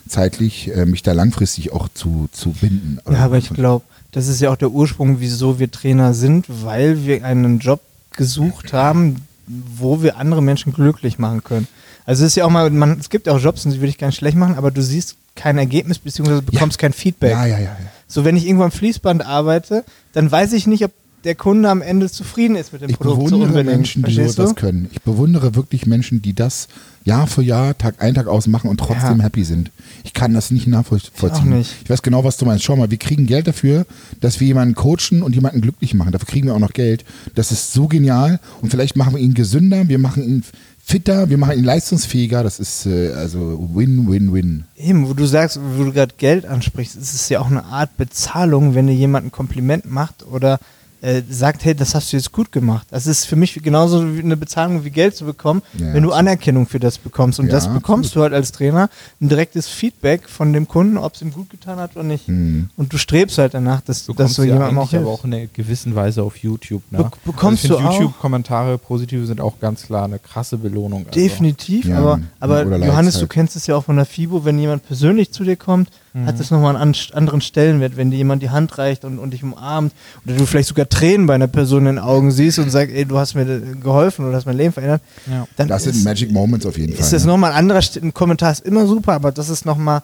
[0.07, 2.99] zeitlich äh, mich da langfristig auch zu, zu binden.
[3.09, 7.05] Ja, aber ich glaube, das ist ja auch der Ursprung, wieso wir Trainer sind, weil
[7.05, 7.81] wir einen Job
[8.15, 9.17] gesucht haben,
[9.47, 11.67] wo wir andere Menschen glücklich machen können.
[12.05, 13.89] Also es ist ja auch mal, man, es gibt ja auch Jobs, und die will
[13.89, 17.31] ich gar nicht schlecht machen, aber du siehst kein Ergebnis beziehungsweise bekommst kein Feedback.
[17.31, 17.63] Ja, ja, ja.
[17.63, 17.77] ja.
[18.07, 19.83] So, wenn ich irgendwo am Fließband arbeite,
[20.13, 20.91] dann weiß ich nicht, ob
[21.23, 23.15] der Kunde am Ende zufrieden ist mit dem Ich Produkt.
[23.15, 23.77] so bewundere unbedingt.
[23.77, 24.53] Menschen, die sowas du?
[24.53, 24.87] können.
[24.91, 26.67] Ich bewundere wirklich Menschen, die das
[27.03, 29.23] Jahr für Jahr, Tag ein, Tag aus machen und trotzdem Ja.
[29.23, 29.71] happy sind.
[30.03, 31.49] Ich kann das nicht nachvollziehen.
[31.49, 31.73] nicht.
[31.83, 32.63] Ich weiß genau, was du meinst.
[32.63, 33.87] Schau mal, wir kriegen Geld dafür,
[34.21, 36.11] dass wir jemanden coachen und jemanden glücklich machen.
[36.11, 37.03] Dafür kriegen wir auch noch Geld.
[37.33, 38.39] Das ist so genial.
[38.61, 40.43] Und vielleicht machen wir ihn gesünder, wir machen ihn
[40.85, 42.43] fitter, wir machen ihn leistungsfähiger.
[42.43, 44.63] Das ist äh, also win, win, win.
[44.77, 47.97] Eben, wo du sagst, wo du gerade Geld ansprichst, ist es ja auch eine Art
[47.97, 50.59] Bezahlung, wenn dir jemand ein Kompliment macht oder
[51.01, 52.87] äh, sagt, hey, das hast du jetzt gut gemacht.
[52.91, 56.11] Das ist für mich genauso wie eine Bezahlung wie Geld zu bekommen, Ja, wenn du.
[56.11, 57.39] Anerkennung für das bekommst.
[57.39, 58.15] Und Ja, das bekommst absolut.
[58.15, 58.89] du halt als Trainer,
[59.21, 62.27] ein direktes Feedback von dem Kunden, ob es ihm gut getan hat oder nicht.
[62.27, 62.69] Mhm.
[62.77, 65.21] Und du strebst halt danach, dass, Du dass du ja jemandem auch eigentlich aber hilfst.
[65.21, 66.81] auch in einer gewissen Weise auf YouTube.
[66.91, 66.99] Ne?
[66.99, 67.99] Be- bekommst also ich du finde auch?
[68.01, 71.05] YouTube-Kommentare, positive sind auch ganz klar eine krasse Belohnung.
[71.07, 71.19] Also.
[71.19, 74.57] Definitiv, Ja, aber, aber oder Johannes, du kennst es ja auch von der FIBO, wenn
[74.57, 76.25] jemand persönlich zu dir kommt, Mhm.
[76.27, 79.31] hat das nochmal einen an- anderen Stellenwert, wenn dir jemand die Hand reicht und, und
[79.31, 79.91] dich umarmt
[80.25, 83.03] oder du vielleicht sogar Tränen bei einer Person in den Augen siehst und sagst, ey,
[83.05, 83.45] du hast mir
[83.81, 85.45] geholfen oder hast mein Leben verändert, Ja.
[85.57, 87.01] dann Das ist, sind Magic Moments auf jeden Fall.
[87.03, 87.31] ist das ne?
[87.31, 90.01] nochmal ein anderer, St- ein Kommentar ist immer super, aber das ist nochmal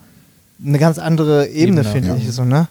[0.64, 2.16] eine ganz andere Ebene, Ebene, finde ja.
[2.18, 2.68] ich, so, ne?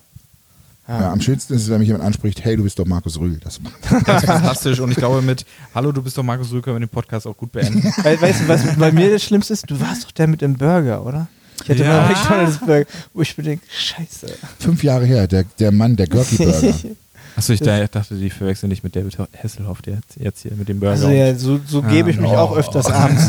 [0.89, 3.39] Ja, am schönsten ist es, wenn mich jemand anspricht, hey, du bist doch Markus Rühl.
[3.45, 3.61] Das
[4.07, 6.81] Das ist fantastisch und ich glaube mit Hallo, du bist doch Markus Rühl, können wir
[6.81, 7.83] den Podcast auch gut beenden.
[8.03, 9.71] Weil, weißt du, was bei mir das Schlimmste ist?
[9.71, 11.29] Du warst doch der mit dem Burger, oder?
[11.65, 12.03] Ich hatte Ja.
[12.03, 14.27] mal McDonalds Burger, wo ich mir denke, scheiße.
[14.59, 16.75] fünf Jahre her, der, der Mann, der Görki Burger.
[17.37, 20.81] Achso, ich da- dachte, die verwechseln nicht mit David Hasselhoff, der jetzt- hier mit dem
[20.81, 20.93] Burger.
[20.93, 22.37] Also ja, so, so gebe ich mich oh.
[22.37, 23.23] auch öfters abends,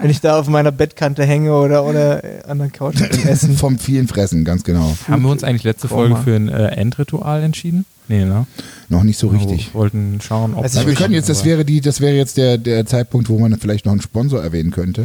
[0.00, 3.56] wenn ich da auf meiner Bettkante hänge oder, oder äh, an der Couch Essen.
[3.56, 4.94] Vom vielen Fressen, ganz genau.
[5.08, 6.16] Haben wir uns eigentlich letzte Koma.
[6.16, 7.84] Folge für ein äh, Endritual entschieden?
[8.08, 8.46] Nee, ne?
[8.90, 9.72] Noch nicht so richtig.
[9.72, 12.36] Wir wollten schauen, ob Also Na, wir können jetzt, das wäre die, das wäre jetzt
[12.36, 15.04] der, der Zeitpunkt, wo man vielleicht noch einen Sponsor erwähnen könnte.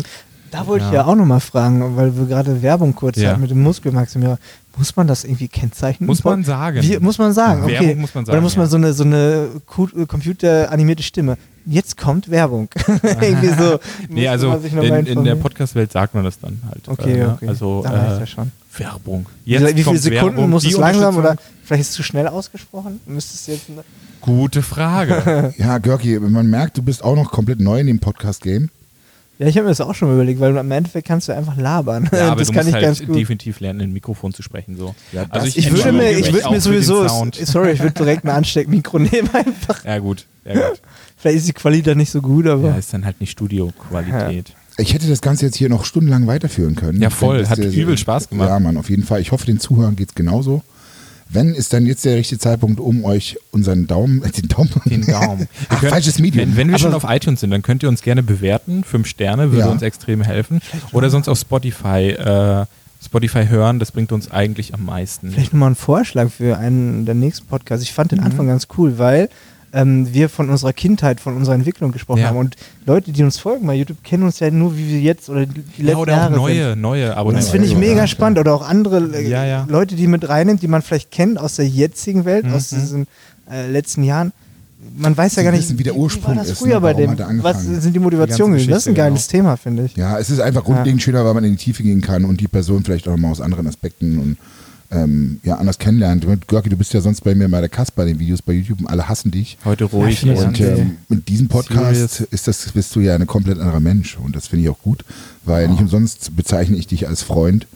[0.52, 1.02] Da wollte ich Ja.
[1.02, 3.32] ja auch nochmal fragen, weil wir gerade Werbung kurz Ja.
[3.32, 4.38] hatten mit dem Muskelmaximierer.
[4.78, 6.08] Muss man das irgendwie kennzeichnen?
[6.08, 6.82] Muss man sagen.
[6.82, 7.76] Wie, muss man sagen, Ja.
[7.76, 7.88] okay.
[7.88, 8.70] Werbung muss man Oder sagen, muss man ja.
[8.70, 9.48] so eine, so eine
[10.02, 11.38] äh, computeranimierte Stimme.
[11.66, 12.70] Jetzt kommt Werbung.
[13.04, 13.80] irgendwie so.
[14.10, 15.36] Nee, also in, in der.
[15.36, 16.88] Podcast-Welt sagt man das dann halt.
[16.88, 17.34] Okay, äh, ne?
[17.36, 17.48] okay.
[17.48, 18.52] Also Dann äh, ja schon.
[18.78, 19.26] Werbung.
[19.46, 22.28] Wie, wie viele kommt Sekunden Werbung, muss es langsam oder vielleicht ist es zu schnell
[22.28, 23.00] ausgesprochen?
[23.06, 23.66] Müsstest du jetzt.
[24.22, 25.54] Gute Frage.
[25.58, 28.70] Ja, Görki, man merkt, du bist auch noch komplett neu in dem Podcast-Game.
[29.40, 31.56] Ja, ich habe mir das auch schon mal überlegt, weil im Endeffekt kannst du einfach
[31.56, 32.10] labern.
[32.12, 33.18] Ja, aber das du kann musst ich ganz halt gut.
[33.18, 34.76] definitiv lernen, in ein Mikrofon zu sprechen.
[34.76, 34.94] So.
[35.14, 37.08] Ja, also das- Ich würde mir, ich würde mir sowieso,
[37.46, 39.84] sorry, ich würde direkt ein Ansteckmikro nehmen einfach.
[39.86, 40.82] Ja gut, ja gut.
[41.18, 44.54] Vielleicht ist die Qualität nicht so gut, aber Ja, ist dann halt nicht Studioqualität.
[44.78, 47.02] Ich hätte das Ganze jetzt hier noch stundenlang weiterführen können.
[47.02, 47.46] Ja, voll.
[47.48, 48.50] Hat übel Spaß gemacht.
[48.50, 49.20] Ja, Mann, auf jeden Fall.
[49.22, 50.64] Ich hoffe, den Zuhörern geht es genauso.
[51.32, 55.48] Wenn ist dann jetzt der richtige Zeitpunkt, um euch unseren Daumen, den Daumen, Den Daumen.
[55.70, 56.48] Ach, könnt- falsches Medium.
[56.50, 58.84] Wenn, wenn wir Aber- schon auf iTunes sind, dann könnt ihr uns gerne bewerten.
[58.84, 59.72] Fünf Sterne würde Ja.
[59.72, 60.60] uns extrem helfen.
[60.92, 62.10] Oder sonst auf Spotify.
[62.12, 62.66] Äh,
[63.04, 65.32] Spotify hören, das bringt uns eigentlich am meisten.
[65.32, 67.84] vielleicht nochmal ein Vorschlag für einen der nächsten Podcasts.
[67.86, 67.96] Ich Mhm.
[67.96, 69.30] fand den Anfang ganz cool, weil
[69.74, 72.30] ähm, wir von unserer Kindheit, von unserer Entwicklung gesprochen Ja.
[72.30, 72.38] haben.
[72.38, 72.56] Und
[72.86, 75.60] Leute, die uns folgen bei YouTube, kennen uns ja nur, wie wir jetzt oder die
[75.82, 76.82] letzten Ja, oder auch Jahre neue, sind.
[76.82, 77.46] neue Abonnenten.
[77.46, 78.40] das finde ich mega ja, spannend.
[78.40, 79.66] Oder auch andere äh, Ja, ja.
[79.70, 82.80] Leute, die mit reinnimmt, die man vielleicht kennt aus der jetzigen Welt, aus Mhm.
[82.80, 83.08] diesen
[83.52, 84.32] äh, letzten Jahren.
[84.98, 86.82] Man weiß ja gar nicht, wissen, wie der Ursprung war das ist, früher ne?
[86.82, 87.12] bei dem.
[87.12, 88.58] hat Was sind die Motivationen?
[88.58, 89.96] Die das ist ein Geschichte, geiles Thema, finde ich.
[89.98, 92.48] Ja, es ist einfach grundlegend schöner, weil man in die Tiefe gehen kann und die
[92.48, 94.38] Person vielleicht auch nochmal aus anderen Aspekten und
[94.92, 96.26] ähm, ja, anders kennenlernt.
[96.48, 98.82] Görki, du bist ja sonst bei mir bei der Kass bei den Videos bei YouTube
[98.82, 99.58] und alle hassen dich.
[99.66, 100.24] Heute ruhig.
[100.24, 100.34] Ja.
[100.34, 102.20] Und ähm, mit diesem Podcast Serious.
[102.32, 104.18] ist das, bist du ja ein komplett anderer Mensch.
[104.18, 105.06] Und das finde ich auch gut,
[105.46, 107.68] weil nicht umsonst bezeichne ich dich als Freund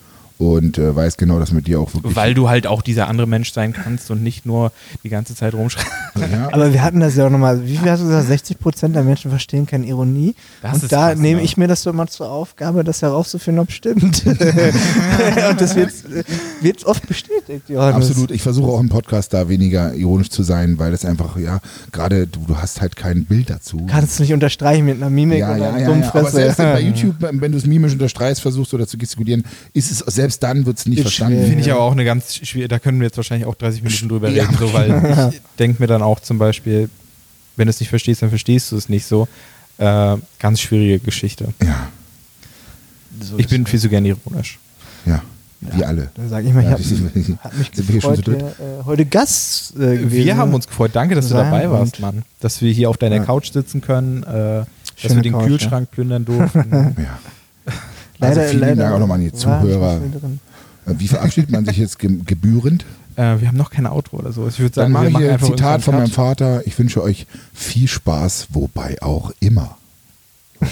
[0.51, 2.15] und äh, weiß genau, dass mit dir auch wirklich.
[2.15, 4.71] Weil du halt auch dieser andere Mensch sein kannst und nicht nur
[5.03, 5.91] die ganze Zeit rumschreibst.
[6.31, 8.95] ja, Aber wir hatten das ja auch nochmal, wie viel hast du gesagt, 60 Prozent
[8.95, 10.35] der Menschen verstehen keine Ironie.
[10.61, 11.45] Das und da krass, nehme ne?
[11.45, 14.23] ich mir das so immer zur Aufgabe, das herauszufinden, ob es stimmt.
[14.25, 15.91] und das wird,
[16.61, 18.09] wird oft bestätigt, Johannes.
[18.09, 18.31] Absolut.
[18.31, 21.59] Ich versuche auch im Podcast da weniger ironisch zu sein, weil das einfach, ja,
[21.91, 23.85] gerade du, du hast halt kein Bild dazu.
[23.87, 26.13] Kannst du nicht unterstreichen mit einer Mimik ja, oder ja, einer ja, ja.
[26.13, 29.99] Aber selbst bei YouTube, wenn du es mimisch unterstreichst, versuchst oder zu gestikulieren, ist es
[29.99, 31.45] selbst dann wird es nicht Ist verstanden.
[31.45, 34.09] Finde ich aber auch eine ganz schwierige, da können wir jetzt wahrscheinlich auch 30 Minuten
[34.09, 34.43] drüber Ja.
[34.45, 36.89] reden, so, weil ich denke mir dann auch zum Beispiel,
[37.55, 39.27] wenn du es nicht verstehst, dann verstehst du es nicht so.
[39.77, 41.49] Äh, ganz schwierige Geschichte.
[41.63, 41.87] Ja,
[43.21, 44.59] So Ich bin viel zu gern ironisch.
[45.05, 45.21] ja,
[45.61, 46.09] wie alle.
[46.15, 49.97] Dann sage ich mal, ich Ja, habe hab mich gefreut, hier, äh, heute Gast äh,
[49.97, 50.11] gewesen.
[50.25, 50.91] Wir haben uns gefreut.
[50.93, 52.23] Danke, dass du dabei warst, Mann.
[52.39, 53.23] Dass wir hier auf deiner Ja.
[53.25, 54.65] Couch sitzen können, äh,
[55.01, 56.95] dass wir den Couch, Kühlschrank plündern durften.
[56.97, 57.17] Ja.
[58.23, 60.01] Leider, also vielen leider Dank auch nochmal an die Zuhörer.
[60.85, 62.85] Äh, Wie verabschiedet man sich jetzt ge gebührend?
[63.15, 64.47] äh, wir haben noch kein Outro oder so.
[64.47, 66.11] Ich würde Dann sagen, mache wir ich ein Zitat von meinem.
[66.11, 66.65] Vater.
[66.65, 69.77] Ich wünsche euch viel Spaß, wobei auch immer.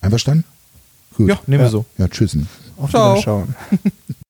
[0.00, 0.44] Einverstanden?
[1.16, 1.28] Gut.
[1.28, 1.84] Ja, nehmen wir so.
[1.98, 2.48] Ja, tschüssen.
[2.76, 3.12] Auf Ciao.
[3.12, 3.54] Wiederschauen.